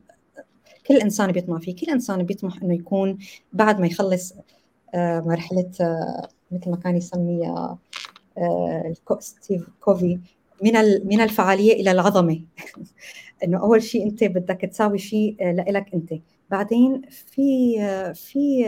[0.86, 1.76] كل إنسان بيطمح فيه.
[1.76, 3.18] كل إنسان بيطمح أنه يكون
[3.52, 4.34] بعد ما يخلص
[4.94, 5.70] مرحلة
[6.50, 7.78] مثل ما كان يسميها
[9.18, 10.20] ستيف كوفي
[10.62, 10.72] من
[11.06, 12.40] من الفعالية إلى العظمة.
[13.44, 16.12] إنه أول شيء أنت بدك تساوي شيء لإلك أنت.
[16.50, 17.76] بعدين في
[18.14, 18.64] في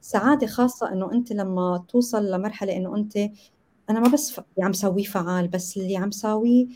[0.00, 3.16] سعادة خاصة إنه أنت لما توصل لمرحلة إنه أنت
[3.90, 6.66] أنا ما بس اللي عم سويه فعال بس اللي عم ساويه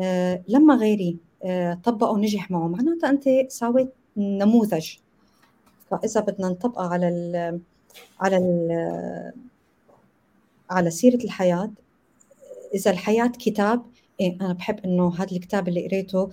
[0.00, 2.68] آه، لما غيري آه، طبقه ونجح معه.
[2.68, 4.90] معناتها أنت سويت نموذج.
[5.90, 7.60] فإذا بدنا نطبقها على ال
[8.20, 8.68] على ال
[10.70, 11.72] على سيرة الحياة.
[12.74, 13.82] إذا الحياة كتاب
[14.20, 16.30] إيه أنا بحب إنه هذا الكتاب اللي قريته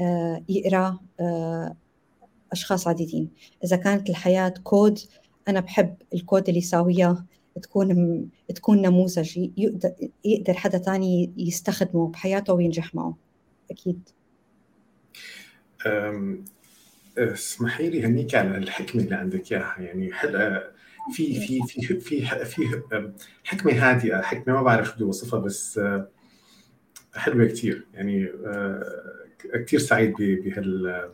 [0.00, 0.98] آه، يقرأ
[2.52, 3.30] أشخاص عديدين.
[3.64, 4.98] إذا كانت الحياة كود
[5.48, 7.24] أنا بحب الكود اللي يساويه
[7.62, 9.92] تكون تكون نموذج يقدر
[10.24, 13.16] يقدر حدا تاني يستخدمه بحياته وينجح معه.
[13.70, 14.08] أكيد.
[17.18, 19.76] اسمحي لي هنيك على الحكمة اللي عندك إياها.
[19.78, 20.62] يعني حلقة
[21.10, 22.82] في في في في في
[23.44, 25.80] حكمة هادئة حكمة ما بعرف شو بدي أوصفها بس
[27.14, 28.28] حلوة كثير يعني
[29.54, 31.10] كثير سعيد بهال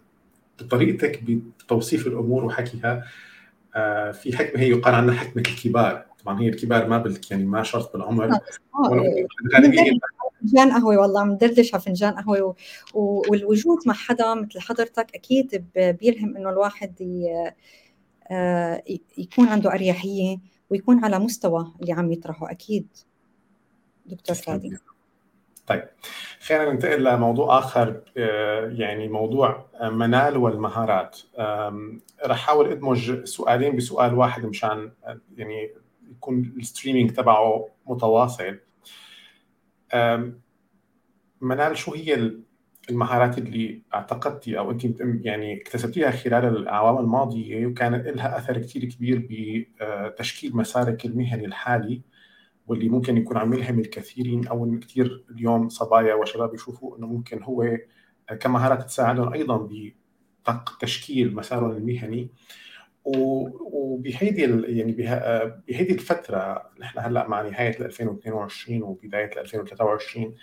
[0.61, 3.05] بطريقتك بتوصيف الأمور وحكيها.
[3.77, 6.05] آه في حكمة هي يقال عنها حكمة الكبار.
[6.25, 8.31] طبعا هي الكبار ما بال يعني ما شرط بالعمر.
[8.31, 8.41] آه.
[10.41, 12.55] فنجان قهوة والله عم ندردش على فنجان قهوة و...
[12.95, 13.23] و...
[13.31, 17.51] والوجود مع حدا مثل حضرتك أكيد بيلهم إنه الواحد ي...
[18.31, 18.83] آه
[19.19, 20.39] يكون عنده أريحية
[20.71, 22.89] ويكون على مستوى اللي عم يطرحه أكيد.
[24.07, 24.79] دكتور فادي.
[25.67, 25.89] طيب
[26.41, 31.19] خلينا ننتقل لموضوع آخر آه، يعني موضوع منال والمهارات.
[31.39, 34.93] رح أحاول أدمج سؤالين بسؤال واحد مشان
[35.37, 35.71] يعني
[36.11, 38.59] يكون الستريمينج تبعه متواصل.
[41.41, 42.33] منال شو هي
[42.91, 49.29] المهارات اللي اعتقدتي أو انت يعني اكتسبتيها خلال الأعوام الماضية وكان لها أثر كثير كبير
[49.81, 52.03] بتشكيل مسارك المهني الحالي
[52.67, 57.79] واللي ممكن يكون عم يلهم الكثيرين أو كثير اليوم صبايا وشباب يشوفوا إنه ممكن هو
[58.41, 59.69] كمهارات تساعدهم أيضا
[60.49, 62.31] بتشكيل مسارهم المهني.
[63.05, 64.43] وبهيدي
[64.77, 70.35] يعني بهيدي الفترة نحن هلأ مع نهاية 2022 وبداية 2023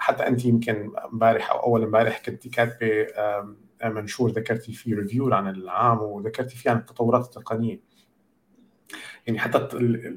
[0.00, 3.06] حتى أنت يمكن امبارح أو أول امبارح كنت كاتبة
[3.84, 7.80] منشور ذكرتي فيه review عن العام وذكرتي فيه عن التطورات التقنية.
[9.26, 9.68] يعني حتى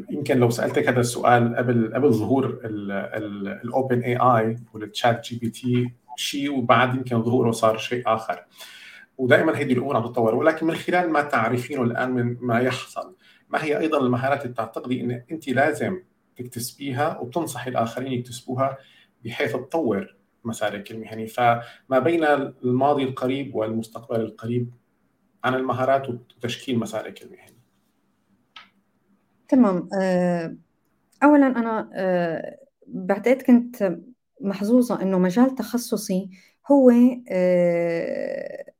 [0.09, 7.23] يمكن لو سألتك هذا السؤال قبل قبل ظهور ال OpenAI وال ChatGPT شيء وبعد يمكن
[7.23, 8.45] ظهوره صار شيء آخر.
[9.17, 13.15] ودائما هذه الأمور عم تتطور ولكن من خلال ما تعرفينه الآن من ما يحصل
[13.49, 16.01] ما هي أيضا المهارات اللي تعتقدي إن أنت لازم
[16.35, 18.77] تكتسبيها وتنصحي الآخرين يكتسبوها
[19.23, 21.27] بحيث تطور مسارك المهني.
[21.27, 24.71] فما بين الماضي القريب والمستقبل القريب
[25.43, 27.57] عن المهارات وتشكيل مسارك المهني.
[29.47, 29.89] تمام.
[30.01, 30.57] آه،
[31.23, 32.57] أولا أنا آه،
[32.87, 33.97] بعتقد كنت
[34.41, 36.29] محظوظة إنه مجال تخصصي
[36.71, 36.91] هو
[37.29, 38.73] آه،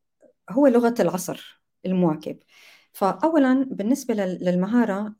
[0.49, 2.38] هو لغة العصر المواكب.
[2.91, 5.15] فأولا بالنسبة للمهارة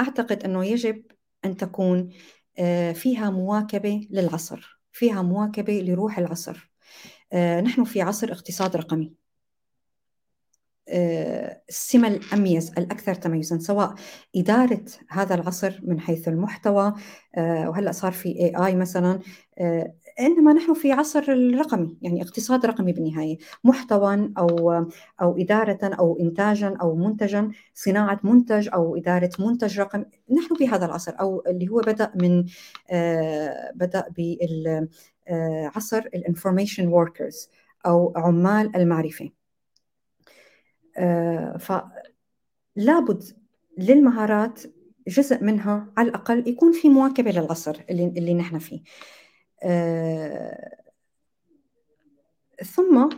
[0.00, 1.02] أعتقد أنه يجب
[1.44, 2.10] أن تكون
[2.94, 6.70] فيها مواكبة للعصر فيها مواكبة لروح العصر.
[7.34, 9.14] نحن في عصر اقتصاد رقمي.
[11.68, 13.94] السمة الأميز الأكثر تميزا سواء
[14.36, 16.94] إدارة هذا العصر من حيث المحتوى
[17.36, 19.20] آه، وهلأ صار في AI مثلا
[19.58, 24.70] آه، انما نحن في عصر الرقمي يعني اقتصاد رقمي بالنهاية محتوى أو
[25.20, 30.86] أو إدارة أو انتاجا أو منتجا صناعة منتج أو إدارة منتج رقمي نحن في هذا
[30.86, 32.44] العصر أو اللي هو بدأ من
[32.90, 37.50] آه بدأ بعصر ال information workers
[37.86, 39.30] أو عمال المعرفة.
[40.98, 43.24] آه فلابد
[43.78, 44.62] للمهارات
[45.08, 48.80] جزء منها على الأقل يكون في مواكبة للعصر اللي اللي نحن فيه.
[52.64, 53.08] ثم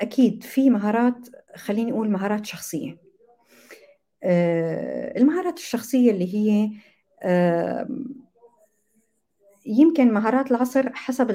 [0.00, 2.98] أكيد في مهارات خليني أقول مهارات شخصية.
[4.22, 6.70] آه، المهارات الشخصية اللي هي
[9.66, 11.30] يمكن مهارات العصر حسب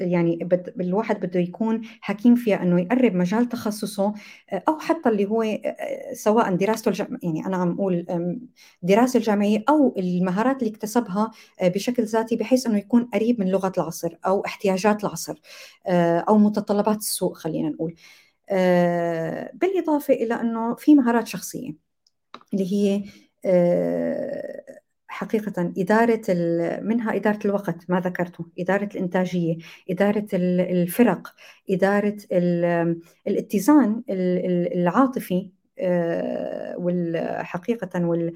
[0.00, 0.48] يعني
[0.80, 4.14] الواحد بده يكون حكيم فيها إنه يقرب مجال تخصصه
[4.68, 5.58] أو حتى اللي هو
[6.12, 7.18] سواء دراسته الجم...
[7.22, 8.06] يعني أنا عم أقول
[8.82, 11.30] دراسة الجامعية أو المهارات اللي اكتسبها
[11.62, 15.40] بشكل ذاتي بحيث إنه يكون قريب من لغة العصر أو احتياجات العصر
[16.28, 17.94] أو متطلبات السوق خلينا نقول.
[19.54, 21.72] بالإضافة إلى إنه في مهارات شخصية
[22.54, 23.02] اللي هي
[25.08, 26.22] حقيقة إدارة
[26.82, 29.56] منها إدارة الوقت ما ذكرته إدارة الإنتاجية
[29.90, 31.34] إدارة الفرق
[31.70, 32.16] إدارة
[33.26, 38.34] الاتزان العاطفي آه، حقيقة وال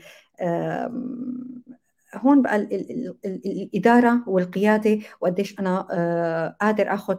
[2.14, 7.16] هون بقى الإدارة والقيادة وقديش أنا آه، قادر أخذ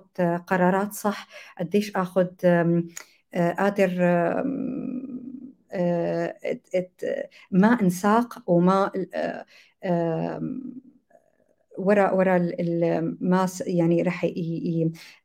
[0.48, 1.28] قرارات صح
[1.60, 2.84] قديش أخذ آه،
[3.58, 3.90] قادر
[7.52, 8.92] ما انساق وما
[9.84, 10.42] آه،
[11.78, 12.52] ورا ورا
[13.22, 14.24] ما يعني رح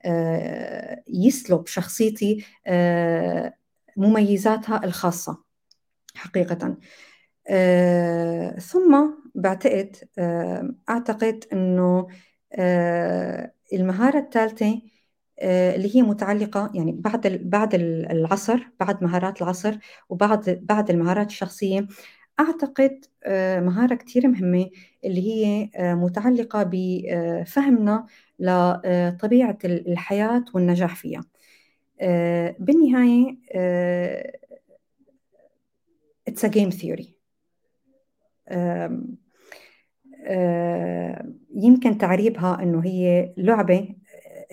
[0.05, 2.45] آه، يسلب شخصيتي
[3.97, 5.45] مميزاتها الخاصة
[6.15, 6.77] حقيقة.
[8.59, 9.97] ثم بعتقد
[10.89, 12.07] أعتقد أنه
[13.73, 14.83] المهارة الثالثة آه،
[15.43, 21.87] اللي هي متعلقة يعني بعد بعد العصر بعد مهارات العصر وبعد بعد المهارات الشخصية.
[22.41, 24.71] أعتقد آه، مهارة كثير مهمة
[25.05, 28.07] اللي هي آه، متعلقة بفهمنا
[28.39, 31.25] لطبيعة الحياة والنجاح فيها.
[32.59, 33.37] بالنهاية
[36.31, 37.15] it's a game theory.
[41.55, 43.89] يمكن تعريبها إنه هي لعبة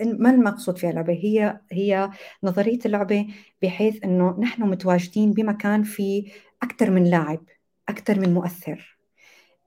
[0.00, 2.10] ما المقصود فيها اللعبة؟ هي هي
[2.42, 3.26] نظرية اللعبة
[3.62, 6.32] بحيث أنه نحن متواجدين بمكان في
[6.62, 7.44] أكثر من لاعب
[7.88, 8.98] أكثر من مؤثر.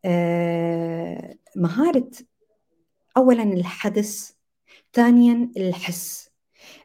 [0.06, 2.12] آه، مهارة
[3.18, 4.32] أولا الحدث
[4.94, 6.30] ثانيا الحس.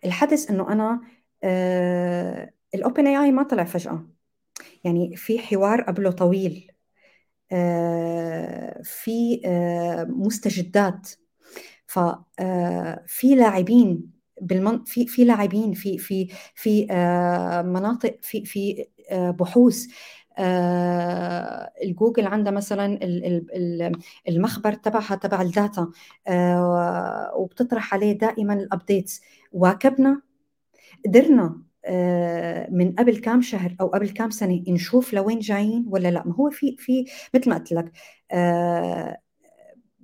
[0.05, 1.01] الحدث أنه أنا
[1.45, 4.07] آه، الأوبن اي آي ما طلع فجأة.
[4.85, 6.73] يعني في حوار قبله طويل.
[7.53, 9.41] آه، في
[10.09, 11.11] مستجدات.
[11.87, 14.85] ففي آه، لاعبين بالمن...
[14.85, 19.87] في في لاعبين في في في آه، مناطق في في آه، بحوث
[21.85, 22.99] الجوجل عندها مثلا
[24.29, 25.91] المخبر تبعها تبع ال data
[27.37, 29.21] وبتطرح عليه دائما ال updates
[29.53, 30.23] وكأننا
[31.07, 31.63] قدرنا
[32.71, 36.23] من قبل كام شهر أو قبل كام سنة نشوف لوين جايين ولا لا.
[36.27, 37.93] ما هو في في مثل ما قلت لك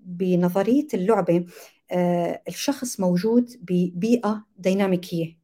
[0.05, 1.47] بنظرية اللعبة
[1.93, 5.39] آه، الشخص موجود ببيئة ديناميكية.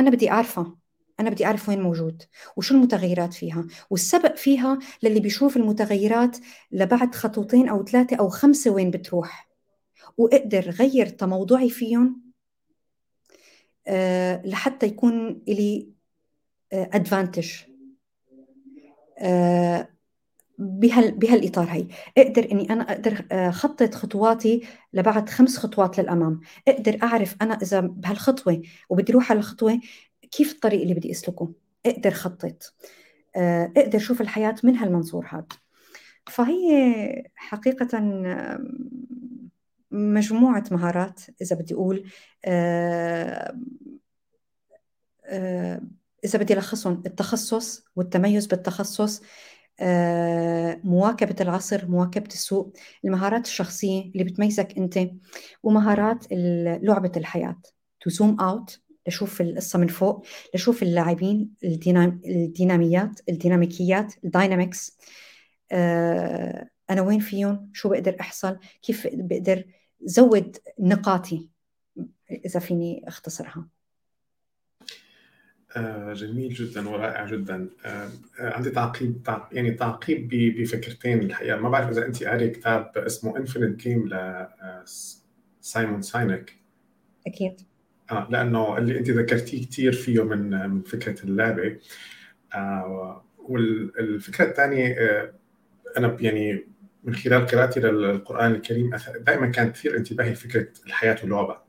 [0.00, 0.76] أنا بدي أعرفها.
[1.20, 2.22] أنا بدي أعرف وين موجود
[2.56, 3.66] وشو المتغيرات فيها.
[3.90, 6.36] والسبق فيها للي بيشوف المتغيرات
[6.72, 9.48] لبعد خطوتين أو ثلاثة أو خمسة وين بتروح.
[10.18, 12.22] وأقدر غير تموضعي فيهم
[13.86, 15.88] أه لحتى يكون لي
[16.72, 17.52] ادفانتج
[19.18, 19.88] أه
[20.58, 21.86] بهال بهالإطار هي
[22.18, 26.40] أقدر إني أنا أقدر آه، خطط خطواتي لبعد خمس خطوات للأمام.
[26.68, 29.80] أقدر أعرف أنا إذا بهالخطوة وبدي أروح على الخطوة
[30.30, 31.52] كيف الطريق اللي بدي أسلكه.
[31.86, 32.74] أقدر خطط.
[33.36, 35.46] آه، أقدر شوف الحياة من هالمنظور هذا.
[36.26, 37.98] فهي حقيقة
[39.90, 42.04] مجموعة مهارات إذا بدي أقول
[46.24, 47.02] إذا بدي ألخصهم.
[47.06, 49.24] التخصص والتميز بالتخصص آه،
[50.84, 52.72] مواكبة العصر مواكبة السوق
[53.04, 54.98] المهارات الشخصية اللي بتميزك أنت
[55.62, 56.26] ومهارات
[56.82, 57.56] لعبة الحياة.
[58.08, 62.20] To zoom out لشوف القصة من فوق لشوف اللاعبين الدينام...
[62.26, 64.98] الديناميات الديناميكيات الداينامكس
[65.72, 69.64] آه، أنا وين فيهم؟ شو بقدر أحصل؟ كيف بقدر
[70.04, 71.48] زود نقاطي؟
[72.30, 73.68] إذا فيني أختصرها.
[75.76, 77.68] آه، جميل جدا ورائع جدا.
[77.84, 78.08] آه،
[78.40, 79.22] آه، عندي تعقيب
[79.52, 81.56] يعني تعقيب بفكرتين الحقيقة.
[81.56, 84.10] ما بعرف إذا انت قاري كتاب اسمه Infinite Game
[85.62, 86.52] ل Simon Sinek
[87.26, 87.60] أكيد.
[88.10, 91.78] آه لأنه اللي انت ذكرتيه كثير فيه من من فكرة اللعبة.
[92.54, 95.32] آه والفكرة الثانية آه
[95.98, 96.66] أنا يعني
[97.04, 101.65] من خلال قراءتي للقرآن الكريم دائما كانت تثير انتباهي فكره الحياة واللعبة.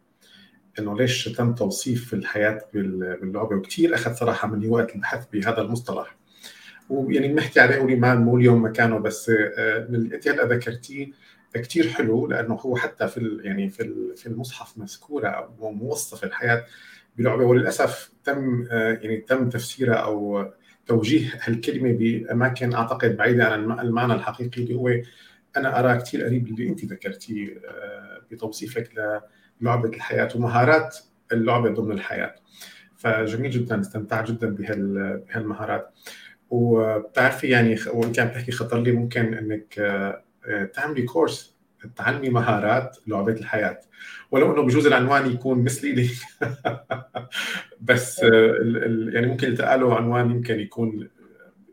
[0.79, 6.17] إنه ليش تم توصيف الحياة باللعبة؟ وكثير أخذ صراحة مني وقت البحث بهذا المصطلح.
[6.89, 11.11] ويعني بنحكي عليه قولي ما مو اليوم مكانه بس آه، اللي ذكرتيه
[11.53, 16.65] كثير حلو لأنه هو حتى في يعني في في المصحف مذكورة وموصفه الحياة
[17.17, 17.45] بلعبة.
[17.45, 20.45] وللأسف تم آه، يعني تم تفسيرها أو
[20.87, 24.89] توجيه هالكلمة بأماكن أعتقد بعيدة عن المعنى الحقيقي اللي هو
[25.57, 28.89] أنا اراه كثير قريب اللي أنت ذكرتيه آه، بتوصيفك
[29.61, 30.97] للعبه الحياة ومهارات
[31.31, 32.35] اللعبة ضمن الحياة.
[32.97, 35.93] فجميل جدا استمتعت جدا بهالمهارات.
[36.49, 41.57] وبتعرفي يعني وإن كان بتحكي خطر لي ممكن إنك آه، تعملي كورس
[41.95, 43.79] تعلمي مهارات لعبات الحياة.
[44.31, 46.09] ولو إنه بجوز العنوان يكون مثلي
[47.81, 48.19] بس
[49.13, 51.09] يعني ممكن التقى عنوان يمكن يكون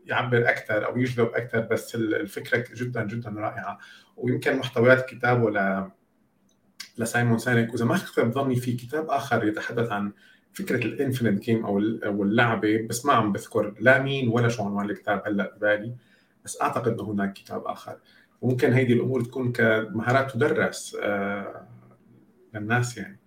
[0.05, 3.79] يعبر أكثر أو يجذب أكثر بس الفكرة جدا جدا رائعة.
[4.17, 5.91] ويمكن محتويات الكتاب ولا
[6.97, 10.11] ل Simon Sinek وإذا ما خاب ظني في كتاب آخر يتحدث عن
[10.53, 14.63] فكرة ال infinite game أو أو اللعبة بس ما عم بذكر لا مين ولا شو
[14.63, 15.95] عنوان الكتاب هلأ ببالي
[16.45, 17.97] بس أعتقد إنه هناك كتاب آخر.
[18.41, 21.67] وممكن هيدي الأمور تكون كمهارات تدرس آه،
[22.53, 23.19] للناس يعني.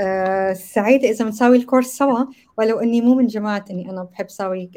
[0.00, 2.24] أه سعيدة إذا بنساوي ال course سوا.
[2.58, 4.70] ولو إني مو من جماعة إني أنا بحب ساوي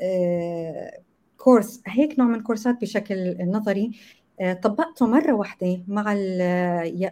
[0.00, 1.00] أه
[1.36, 1.82] كورس.
[1.86, 3.90] هيك نوع من كورسات بشكل نظري.
[4.62, 6.02] طبقته مرة واحدة مع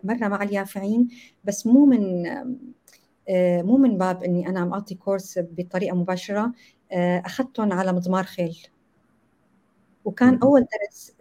[0.04, 1.08] مرة مع اليافعين
[1.44, 2.22] بس مو من
[3.64, 6.52] مو من باب إني أنا عم أعطي كورس بطريقة مباشرة.
[6.92, 8.58] أه أخذتهم على مضمار خيل.
[10.04, 11.12] وكان أول درس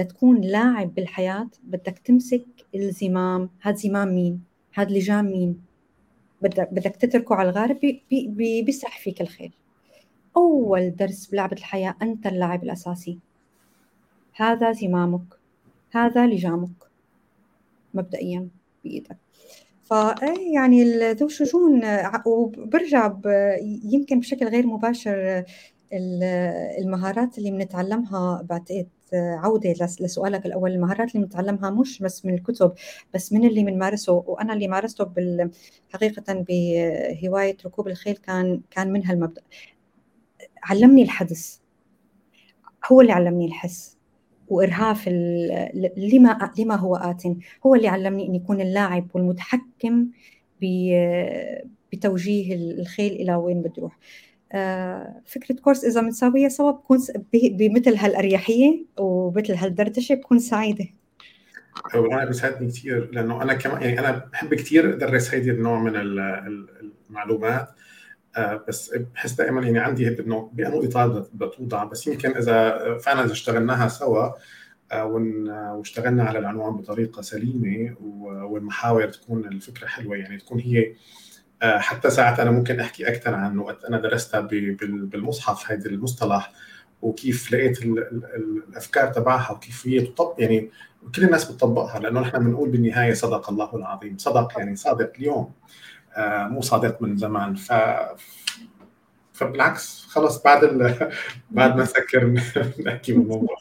[0.00, 4.42] لتكون لاعب بالحياة بدك تمسك الزمام هذا زمام مين؟
[4.72, 5.60] هذا لجام مين؟
[6.42, 9.52] بدك بدك تتركه على الغارب بي بي بيسرح فيك الخيل.
[10.36, 13.18] أول درس بلعبة الحياة أنت اللاعب الأساسي.
[14.34, 15.41] هذا زمامك.
[15.92, 16.70] هذا لجامك
[17.94, 18.48] مبدئيا
[18.84, 19.16] بإيدك.
[19.84, 21.82] فايه يعني ذو شجون
[22.26, 23.12] وبرجع
[23.84, 25.44] يمكن بشكل غير مباشر
[26.78, 32.72] المهارات اللي بنتعلمها بعتقد عودة لسؤالك الأول المهارات اللي بنتعلمها مش بس من الكتب
[33.14, 35.04] بس من اللي بنمارسه وأنا اللي مارسته
[35.90, 39.42] حقيقة بهواية ركوب الخيل كان كان من هالمبدأ
[40.62, 41.60] علمني الحدس
[42.92, 43.96] هو اللي علمني الحس.
[44.52, 45.08] وإرهاف
[45.96, 47.22] لما لما هو آت.
[47.66, 50.06] هو اللي علمني أن يكون اللاعب والمتحكم
[51.92, 53.98] بتوجيه الخيل إلى وين بده يروح.
[54.52, 56.98] آه، فكرة كورس إذا بنساويها سوا بكون
[57.34, 60.86] بمثل هالأريحية ومثل هالدردشة بكون سعيدة.
[61.94, 65.96] وأنا بيسعدني كثير لأنه أنا كمان يعني أنا بحب كثير ادرس هيدي النوع من
[67.10, 67.68] المعلومات.
[68.36, 71.84] آه، بس بحس دائما يعني عندي هيك انه بانو إطار بتوضع.
[71.84, 74.30] بس يمكن إذا فعلا اذا اشتغلناها سوا
[74.92, 75.06] آه،
[75.76, 80.16] واشتغلنا على العنوان بطريقة سليمة والمحاور تكون الفكرة حلوة.
[80.16, 80.94] يعني تكون هي
[81.62, 86.52] آه، حتى ساعات أنا ممكن أحكي أكثر عن وقت أنا درستها بالمصحف هيدي المصطلح
[87.02, 90.70] وكيف لقيت الأفكار تبعها وكيف هي تطبق يعني
[91.14, 94.18] كل الناس بتطبقها لأنه نحن بنقول بالنهاية صدق الله العظيم.
[94.18, 95.36] صدق يعني صادق اليوم.
[95.38, 95.52] آه،
[96.18, 97.54] مو صادق من زمان.
[97.54, 97.72] ف
[99.32, 101.10] فبالعكس خلص بعد ال...
[101.50, 102.26] بعد ما نسكر
[102.86, 103.56] نحكي بالموضوع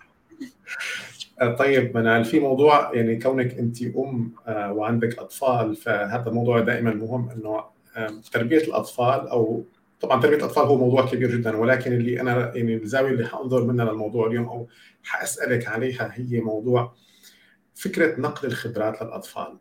[1.41, 7.30] آه، طيب منال في موضوع يعني كونك أنت أم وعندك أطفال فهذا موضوع دائما مهم
[7.30, 7.64] إنه
[8.32, 9.64] تربية الأطفال أو
[10.02, 13.86] طبعا تربية الأطفال هو موضوع كبير جدا ولكن اللي أنا يعني الزاويه اللي حأنظر منها
[13.86, 14.68] للموضوع اليوم أو
[15.04, 16.93] حأسألك عليها هي موضوع
[17.76, 19.58] فكرة نقل الخبرات للأطفال.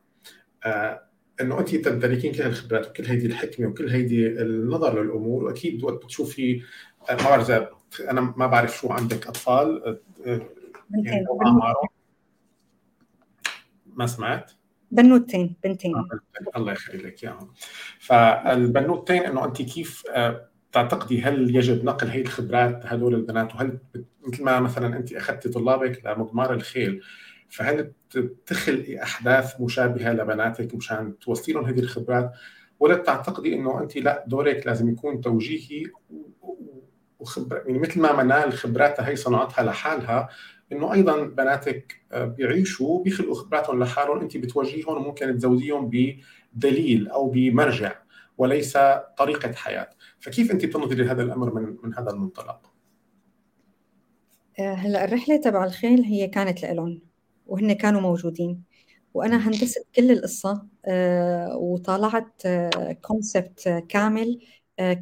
[0.65, 1.10] آه
[1.41, 6.63] إنه انت تمتلكين كل هالخبرات وكل هيدي الحكمة وكل هيدي النظر للأمور وأكيد وقت بتشوفي
[7.11, 7.71] آه، ما بعرف إذا
[8.11, 10.41] أنا ما بعرف شو عندك أطفال آه،
[10.95, 11.27] يعني
[13.87, 14.53] ما سمعت؟
[14.91, 15.95] بنوتين بنتين.
[15.97, 16.09] آه،
[16.57, 17.53] الله يخلي لك إياهم.
[17.99, 23.79] فالبنوتين إنه أنت كيف آه، تعتقدي هل يجب نقل هي الخبرات هدول البنات وهل
[24.27, 27.03] مثل ما مثلا أنت أخذتي طلابك لمضمار الخيل
[27.51, 27.93] فهل
[28.47, 32.33] تخلقي أحداث مشابهة لبناتك مشان توصلي لهم هذه الخبرات؟
[32.81, 35.87] ولا بتعتقدي إنه أنت لا دورك لازم يكون توجيهي
[37.21, 40.29] وخبر يعني مثل ما منال خبراتها هي صنعتها لحالها
[40.73, 47.93] إنه أيضا بناتك بيعيشوا بيخلقوا خبراتهم لحالهم أنت بتوجهيهم وممكن تزوديهم بدليل أو بمرجع
[48.39, 48.79] وليس
[49.19, 49.91] طريقة حياة.
[50.21, 52.73] فكيف أنت بتنظري لهذا الأمر من من هذا المنطلق؟
[54.59, 57.10] آه، هلأ الرحلة تبع الخيل هي كانت لهم
[57.51, 58.63] وهن كانوا موجودين.
[59.15, 60.67] وأنا هندست كل القصة
[61.55, 62.43] وطالعت
[63.03, 64.41] كونسبت كامل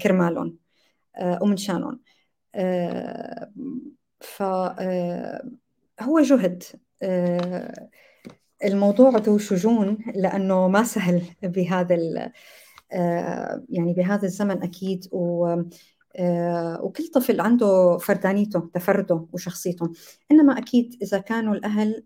[0.02, 0.56] كرمالهم
[1.40, 2.00] ومنشانهم.
[4.20, 4.42] ف
[6.00, 6.62] هو جهد
[8.64, 11.94] الموضوع ذو شجون لأنه ما سهل بهذا
[13.70, 15.08] يعني بهذا الزمن أكيد.
[15.12, 15.56] و
[16.82, 19.92] وكل طفل عنده فردانيته تفرده وشخصيته.
[20.30, 22.04] إنما أكيد إذا كانوا الأهل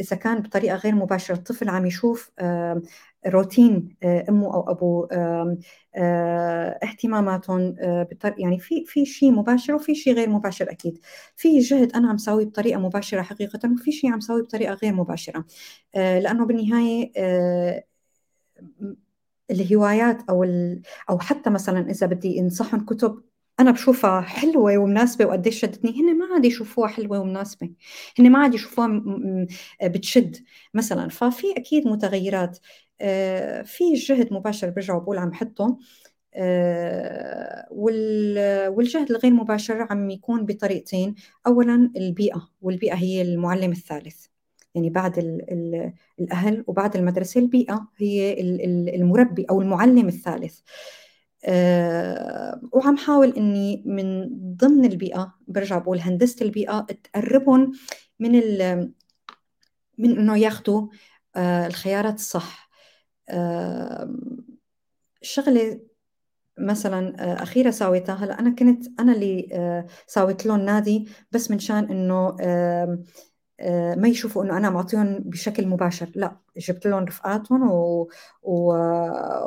[0.00, 2.30] إذا كان بطريقة غير مباشرة الطفل عم يشوف
[3.26, 5.08] روتين أمه أو أبوه
[6.82, 7.76] اهتماماتهم
[8.38, 10.98] يعني في في شيء مباشر وفي شيء غير مباشر أكيد.
[11.36, 15.44] في جهد أنا عم سويه بطريقة مباشرة حقيقة وفي شيء عم سويه بطريقة غير مباشرة.
[15.94, 17.12] لأنه بالنهاية
[19.50, 20.44] الهوايات أو
[21.10, 23.22] أو حتى مثلا إذا بدي أنصحهم كتب
[23.60, 25.90] أنا بشوفها حلوة ومناسبة وقديش شدتني.
[26.00, 27.70] هن ما عاد يشوفوها حلوة ومناسبة.
[28.18, 29.02] هن ما عاد يشوفوها
[29.84, 30.36] بتشد
[30.74, 31.08] مثلا.
[31.08, 32.58] ففي أكيد متغيرات.
[33.00, 35.78] آه، في جهد مباشر برجع بقول عم حطه
[36.34, 37.68] آه،
[38.70, 41.14] والجهد الغير مباشر عم يكون بطريقتين.
[41.46, 44.27] اولا البيئة والبيئة هي المعلم الثالث.
[44.78, 48.40] يعني بعد ال ال الأهل وبعد المدرسة البيئة هي
[48.94, 50.60] المربي أو المعلم الثالث.
[51.44, 57.72] أه وعم حاول إني من ضمن البيئة برجع بقول هندسة البيئة تقربهم
[58.20, 58.32] من
[59.98, 60.88] من إنه ياخذوا
[61.36, 62.70] أه الخيارات الصح.
[63.28, 64.14] أه
[65.22, 65.80] شغلة
[66.58, 71.58] مثلا آه، أخيرة ساويتها هلأ أنا كنت أنا اللي آه، ساويت لهم نادي بس من
[71.58, 72.36] شان انه
[73.96, 76.36] ما يشوفوا إنه أنا معطيهم بشكل مباشر لا.
[76.58, 78.08] جبت لهم رفقاتهم و...
[78.42, 78.72] و...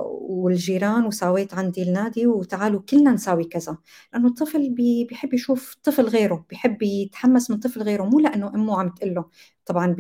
[0.10, 3.78] والجيران وساويت عندي النادي وتعالوا كلنا نساوي كذا.
[4.14, 5.06] لأنه الطفل بي...
[5.06, 9.26] بيحب يشوف طفل غيره بيحب يتحمس من طفل غيره مو لأنه أمه عم تقول له.
[9.66, 9.96] طبعا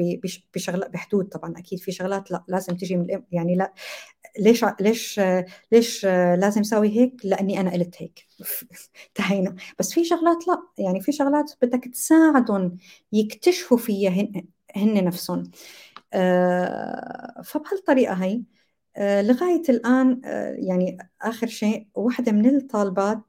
[0.53, 3.25] بشغلات بحدود طبعا أكيد في شغلات لا لازم تجي من الأم.
[3.31, 3.73] يعني لا
[4.39, 5.21] ليش ليش
[5.71, 8.27] ليش لازم أسوي هيك؟ لأني أنا قلت هيك.
[9.07, 10.63] انتهينا بس في شغلات لا.
[10.77, 12.77] يعني في شغلات بدك تساعدهم
[13.13, 14.45] يكتشفوا فيها هن,
[14.75, 15.43] هن نفسهم.
[16.13, 18.43] آه، فبهالطريقة هي
[18.97, 23.21] آه، لغاية الآن آه، يعني آخر شيء واحدة من الطالبات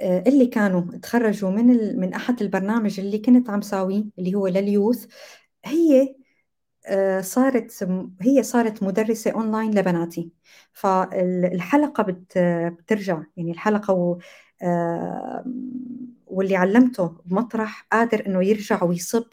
[0.00, 5.06] اللي كانوا تخرجوا من من أحد البرنامج اللي كنت عم ساويه اللي هو لليوث
[5.64, 6.14] هي
[7.22, 7.88] صارت
[8.20, 10.30] هي صارت مدرسة أونلاين لبناتي.
[10.72, 12.02] فالحلقة
[12.70, 14.18] بترجع يعني الحلقة و
[16.26, 19.24] واللي علمته بمطرح قادر إنه يرجع ويصب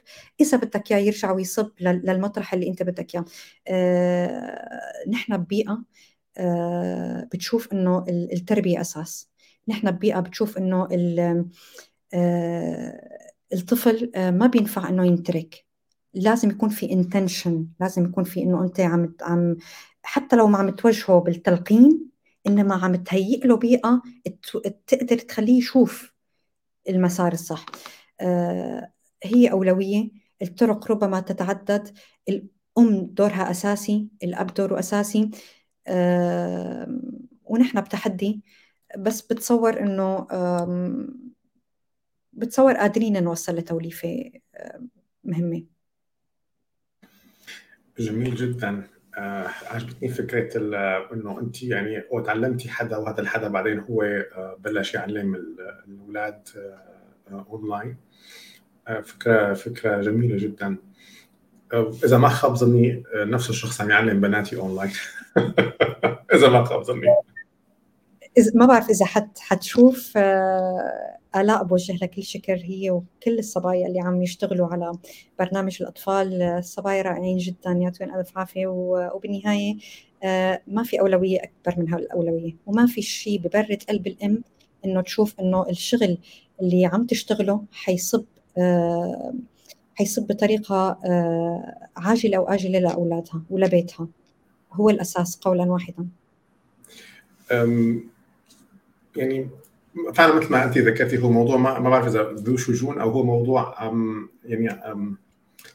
[0.41, 3.25] إذا بدك إياه يرجع ويصب للمطرح اللي أنت بدك إياه.
[3.67, 5.83] آه، نحن ببيئة
[7.33, 9.29] بتشوف إنه التربية أساس.
[9.67, 10.87] نحن ببيئة بتشوف إنه
[13.53, 15.65] الطفل ما بينفع إنه ينترك.
[16.13, 19.57] لازم يكون في انتنشن لازم يكون في إنه أنت عم عم
[20.03, 22.09] حتى لو ما عم توجهه بالتلقين
[22.47, 24.01] إنما عم تهيئ له بيئة
[24.87, 26.12] تقدر تخليه يشوف.
[26.89, 27.65] المسار الصح.
[28.21, 28.91] آه
[29.23, 30.09] هي أولوية.
[30.41, 31.97] الطرق ربما تتعدد.
[32.29, 35.31] الأم دورها أساسي الأب دوره أساسي.
[35.87, 36.99] آه
[37.43, 38.43] ونحن بتحدي.
[38.97, 40.27] بس بتصور إنه
[42.33, 44.31] بتصور قادرين نوصل لتوليفة
[45.23, 45.63] مهمة.
[47.99, 48.87] جميل جدا.
[49.17, 50.57] آه عجبتني فكرة
[51.13, 55.35] إنه أنت يعني وتعلمتي حدا وهذا الحدا بعدين هو آه بلش يعلم
[55.87, 57.97] الأولاد آه اونلاين
[58.87, 60.77] آه فكرة فكرة جميلة جدا.
[61.73, 64.91] آه، إذا ما خاب ظني آه، نفس الشخص عم يعلم بناتي اونلاين
[66.35, 67.07] إذا ما خاب ظني.
[68.55, 73.99] ما بعرف إذا حت حتشوف آه، آلاء بوجه لها كل شكر هي وكل الصبايا اللي
[73.99, 74.91] عم يشتغلوا على
[75.39, 76.41] برنامج الأطفال.
[76.41, 78.67] الصبايا رائعين جدا يعطيهم ألف عافية.
[78.67, 79.77] وبالنهاية
[80.23, 84.43] آه، ما في أولوية أكبر من هالأولوية وما في شيء ببرد قلب الأم
[84.85, 86.17] إنه تشوف إنه الشغل
[86.61, 88.23] اللي عم تشتغله حيصب
[88.57, 89.33] آه،
[89.95, 94.07] حيصب بطريقة آه، عاجلة أو آجلة لأولادها ولبيتها
[94.73, 96.07] هو الأساس قولا واحدا.
[99.15, 99.49] يعني
[100.13, 103.23] فعلا مثل ما أنت ذكرتي هو موضوع ما, ما بعرف إذا ذو شجون أو هو
[103.23, 105.17] موضوع أم يعني أم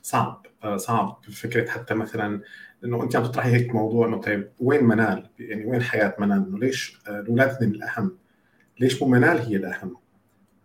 [0.02, 2.40] صعب آه، صعب فكره حتى مثلا
[2.84, 6.58] إنه أنت عم تطرحي هيك موضوع إنه طيب وين منال؟ يعني وين حياة منال؟ إنه
[6.58, 8.16] ليش آه، الأولاد هن الأهم؟
[8.80, 9.96] ليش مو منال هي الأهم؟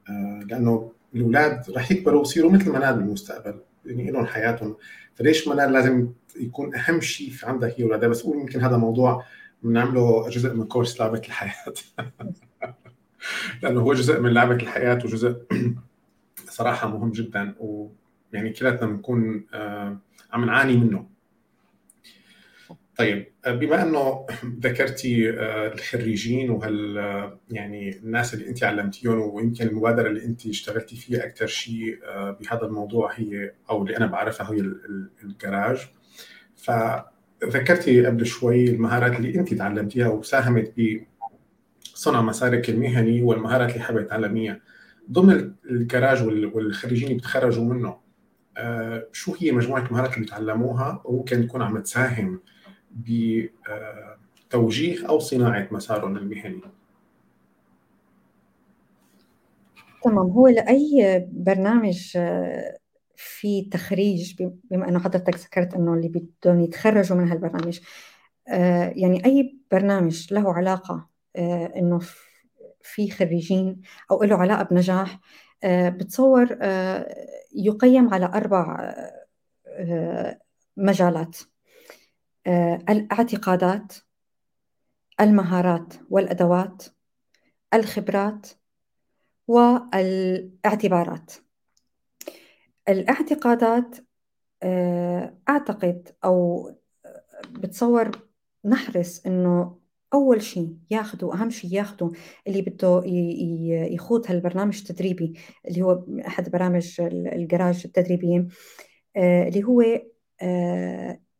[0.09, 4.75] آه، لأنه الأولاد رح يكبروا ويصيروا مثل منال بالمستقبل يعني لهم حياتهم
[5.15, 9.25] فليش منال لازم يكون أهم شيء في عندها هي اولادها بس أقول يمكن هذا موضوع
[9.63, 11.73] بنعمله جزء من كورس لعبة الحياة
[13.63, 15.43] لأنه هو جزء من لعبة الحياة وجزء
[16.49, 17.89] صراحة مهم جدا و
[18.33, 19.45] يعني كلاتنا بنكون
[20.31, 21.13] عم نعاني منه.
[22.97, 24.25] طيب بما إنه
[24.59, 25.29] ذكرتي
[25.73, 26.97] الخريجين وهال
[27.49, 31.99] يعني الناس اللي انت علمتيهم ويمكن المبادرة اللي انت اشتغلتي فيها أكثر شيء
[32.39, 34.59] بهذا الموضوع هي أو اللي أنا بعرفها هي
[35.23, 35.87] الجراج.
[36.55, 40.73] فذكرتي قبل شوي المهارات اللي انت تعلمتيها وساهمت
[42.03, 44.59] بصنع مسارك المهني والمهارات اللي حابة تعلميها
[45.11, 46.23] ضمن الجراج
[46.55, 47.97] والخريجين اللي بتخرجوا منه
[49.11, 52.39] شو هي مجموعة المهارات اللي تعلموها وممكن تكون عم تساهم
[54.51, 56.61] بتوجيه أو صناعة مسارهم المهني.
[60.03, 60.29] تمام.
[60.29, 62.17] هو لأي برنامج
[63.15, 67.79] في تخريج بما إنه حضرتك ذكرت إنه اللي بدهم يتخرجوا من هالبرنامج
[69.01, 71.99] يعني أي برنامج له علاقة إنه
[72.81, 73.81] في خريجين
[74.11, 75.19] أو له علاقة بنجاح
[75.65, 76.57] بتصور
[77.55, 78.93] يقيم على أربع
[80.77, 81.37] مجالات.
[82.89, 83.93] الاعتقادات
[85.21, 86.83] المهارات والأدوات
[87.73, 88.47] الخبرات
[89.47, 91.31] والاعتبارات.
[92.89, 93.95] الاعتقادات
[95.49, 96.71] أعتقد أو
[97.49, 98.11] بتصور
[98.65, 99.79] نحرص إنه
[100.13, 102.11] أول شيء ياخذوا أهم شيء ياخذوا
[102.47, 103.01] اللي بده
[103.93, 105.33] يخوض هالبرنامج التدريبي
[105.67, 108.47] اللي هو أحد برامج الجراج التدريبية
[109.17, 109.83] اللي هو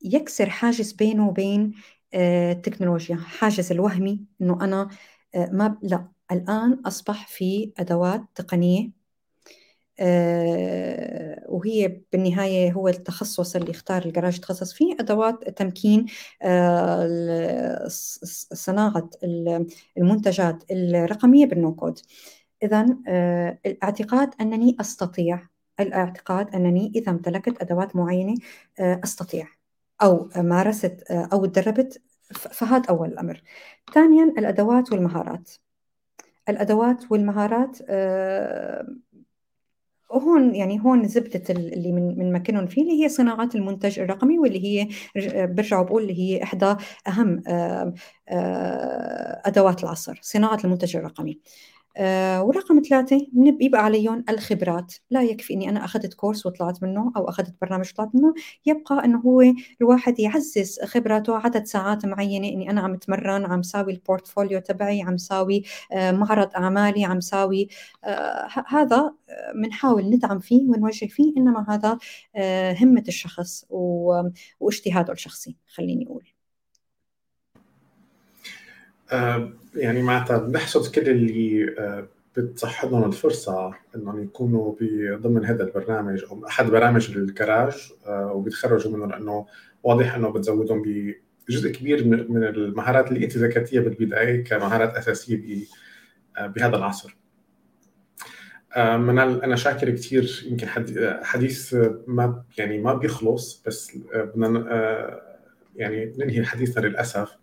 [0.06, 1.72] يكسر حاجز بينه وبين
[2.14, 3.16] التكنولوجيا.
[3.16, 4.90] حاجز الوهمي إنه أنا
[5.36, 9.03] ما لا الآن أصبح في أدوات تقنية
[11.50, 16.06] وهي بالنهاية هو التخصص اللي اختار الجراج يتخصص فيه أدوات تمكين
[18.54, 19.10] صناعة
[19.98, 22.00] المنتجات الرقمية بالنوكود
[22.64, 22.86] إذا
[23.66, 25.40] الاعتقاد أنني أستطيع
[25.80, 28.36] الاعتقاد أنني إذا امتلكت أدوات معينة
[28.80, 29.48] أستطيع
[30.02, 33.42] أو مارست أو تدربت فهذا أول الأمر.
[33.94, 35.52] ثانيا الأدوات والمهارات.
[36.50, 37.78] الأدوات والمهارات
[40.16, 44.64] وهون يعني هون زبدة اللي من من مكنهم فيه اللي هي صناعة المنتج الرقمي واللي
[44.66, 44.88] هي
[45.46, 46.76] برجع بقول اللي هي إحدى
[47.08, 47.44] أهم
[49.46, 51.40] أدوات العصر صناعة المنتج الرقمي.
[51.98, 53.28] آه ورقم ثلاثة
[53.62, 54.94] يبقى عليهم الخبرات.
[55.10, 58.34] لا يكفي إني أنا أخذت كورس وطلعت منه أو أخذت برنامج وطلعت منه.
[58.66, 59.42] يبقى إنه هو
[59.82, 65.18] الواحد يعزز خبراته عدد ساعات معينة إني أنا عم أتمرن عم ساوي البورتفوليو تبعي عم
[65.18, 67.68] ساوي آه معرض أعمالي عم ساوي
[68.04, 69.14] آه هذا
[69.56, 71.98] بنحاول ندعم فيه ونوجه فيه إنما هذا
[72.82, 73.66] همة الشخص
[74.60, 76.24] واجتهاده الشخصي خليني أقول.
[79.76, 81.76] يعني معناتها بنحسد كل اللي
[82.38, 84.76] بتصح لهم الفرصة إنهم يكونوا
[85.16, 89.46] ضمن هذا البرنامج أو أحد برامج الكراج وبيتخرجوا منه لأنه
[89.84, 90.84] واضح إنه بتزودهم
[91.50, 95.66] بجزء كبير من المهارات اللي انت ذكرتيها بالبداية كمهارات أساسية
[96.40, 97.18] بهذا العصر.
[98.78, 100.68] منال أنا شاكر كثير يمكن
[101.24, 101.76] حديث
[102.08, 105.22] ما يعني ما بيخلص بس بدنا
[105.76, 107.38] يعني ننهي حديثنا للأسف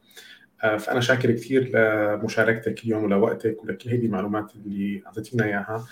[0.60, 5.86] فأنا شاكر كثير لمشاركتك اليوم ولوقتك ولكل هذه المعلومات اللي أعطيتينا إياها.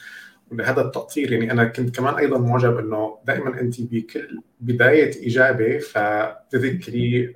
[0.51, 7.35] ولهذا التقطير يعني أنا كنت كمان أيضا معجب إنه دائما أنت بكل بداية إجابة فتذكري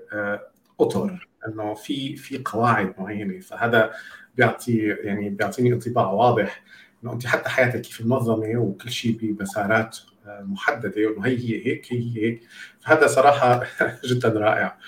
[0.81, 3.41] أطر إنه في في قواعد معينة.
[3.41, 3.91] فهذا
[4.37, 6.63] بيعطي يعني بيعطيني انطباع واضح
[7.05, 12.17] إنه أنت حتى حياتك كيف منظمه وكل شيء بمسارات محددة وإنه هي هي هيك هي
[12.17, 12.43] هيك.
[12.81, 13.63] فهذا صراحة
[14.11, 14.79] جدا رائع.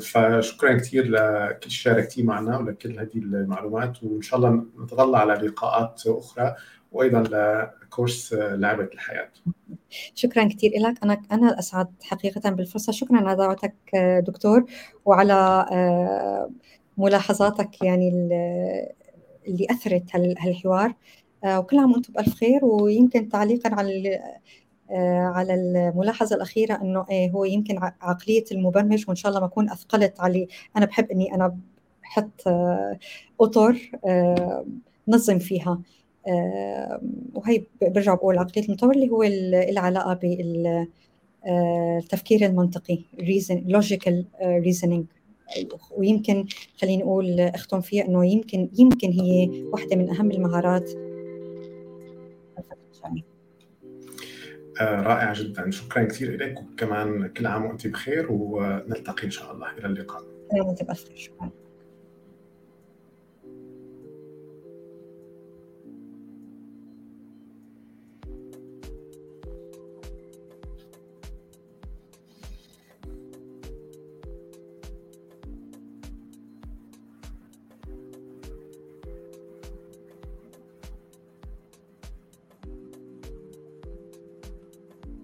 [0.00, 6.02] فشكرا كثير لكل شيء شاركتيه معنا ولكل هذه المعلومات وإن شاء الله نتطلع على لقاءات
[6.06, 6.54] أخرى
[6.92, 9.30] وأيضا لكورس لعبة الحياة.
[10.14, 12.92] شكرا كثير لك أنا أنا أسعد حقيقه بالفرصة.
[12.92, 13.74] شكرا على دعوتك
[14.26, 14.64] دكتور
[15.04, 15.66] وعلى
[16.98, 18.08] ملاحظاتك يعني
[19.48, 20.94] اللي أثرت هالحوار.
[21.46, 24.20] وكل عام وأنتم بألف خير ويمكن تعليقا على
[24.90, 30.46] على الملاحظة الأخيرة أنه هو يمكن عقلية المبرمج وإن شاء الله ما أكون أثقلت عليه.
[30.76, 31.56] أنا بحب أني أنا
[32.02, 32.48] بحط
[33.40, 33.90] أطر
[35.08, 35.80] نظم فيها.
[37.34, 40.20] وهي برجع بقول عقلية المطور اللي هو العلاقة
[41.44, 45.04] بالتفكير المنطقي reason logical reasoning.
[45.96, 46.46] ويمكن
[46.80, 50.90] خليني أقول أختم فيها إنه يمكن يمكن هي واحدة من أهم المهارات.
[54.80, 59.86] رائع جدا شكرا كثير لك وكمان كل عام وانت بخير ونلتقي إن شاء الله إلى
[59.86, 60.22] اللقاء.
[61.14, 61.50] شكرا.